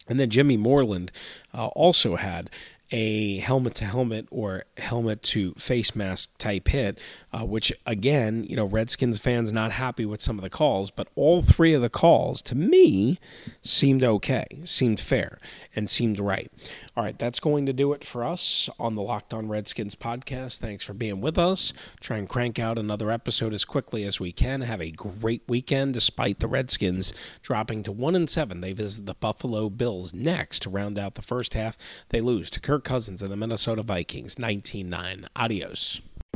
And 0.08 0.20
then 0.20 0.30
Jimmy 0.30 0.56
Moreland 0.56 1.10
uh, 1.54 1.68
also 1.68 2.16
had 2.16 2.50
a 2.90 3.38
helmet 3.38 3.74
to 3.76 3.86
helmet 3.86 4.28
or 4.30 4.64
helmet 4.76 5.22
to 5.22 5.54
face 5.54 5.96
mask 5.96 6.36
type 6.38 6.68
hit, 6.68 6.98
uh, 7.32 7.44
which 7.44 7.72
again, 7.86 8.44
you 8.44 8.56
know, 8.56 8.66
Redskins 8.66 9.18
fans 9.18 9.52
not 9.52 9.72
happy 9.72 10.04
with 10.04 10.20
some 10.20 10.38
of 10.38 10.42
the 10.42 10.50
calls, 10.50 10.90
but 10.90 11.08
all 11.14 11.42
three 11.42 11.72
of 11.72 11.80
the 11.82 11.88
calls 11.88 12.42
to 12.42 12.54
me 12.54 13.18
seemed 13.62 14.02
okay, 14.02 14.46
seemed 14.64 15.00
fair, 15.00 15.38
and 15.74 15.88
seemed 15.88 16.20
right. 16.20 16.50
All 16.96 17.02
right, 17.02 17.18
that's 17.18 17.40
going 17.40 17.64
to 17.66 17.72
do 17.72 17.92
it 17.92 18.04
for 18.04 18.24
us 18.24 18.68
on 18.78 18.94
the 18.94 19.02
Locked 19.02 19.32
On 19.32 19.48
Redskins 19.48 19.94
podcast. 19.94 20.58
Thanks 20.58 20.84
for 20.84 20.92
being 20.92 21.20
with 21.20 21.38
us. 21.38 21.72
Try 22.00 22.18
and 22.18 22.28
crank 22.28 22.58
out 22.58 22.78
another 22.78 23.10
episode 23.10 23.54
as 23.54 23.64
quickly 23.64 24.04
as 24.04 24.20
we 24.20 24.32
can. 24.32 24.60
Have 24.60 24.82
a 24.82 24.90
great 24.90 25.42
weekend 25.48 25.94
despite 25.94 26.40
the 26.40 26.48
Redskins 26.48 27.12
dropping 27.40 27.82
to 27.84 27.92
1 27.92 28.14
and 28.14 28.28
7. 28.28 28.60
They 28.60 28.72
visit 28.74 29.06
the 29.06 29.14
Buffalo 29.14 29.70
Bills 29.70 30.12
next 30.12 30.60
to 30.62 30.70
round 30.70 30.98
out 30.98 31.14
the 31.14 31.22
first 31.22 31.54
half. 31.54 31.78
They 32.10 32.20
lose 32.20 32.50
to 32.50 32.60
Kirk 32.60 32.84
Cousins 32.84 33.22
and 33.22 33.32
the 33.32 33.36
Minnesota 33.36 33.82
Vikings 33.82 34.36
19-9. 34.36 35.26
Adios. 35.34 36.02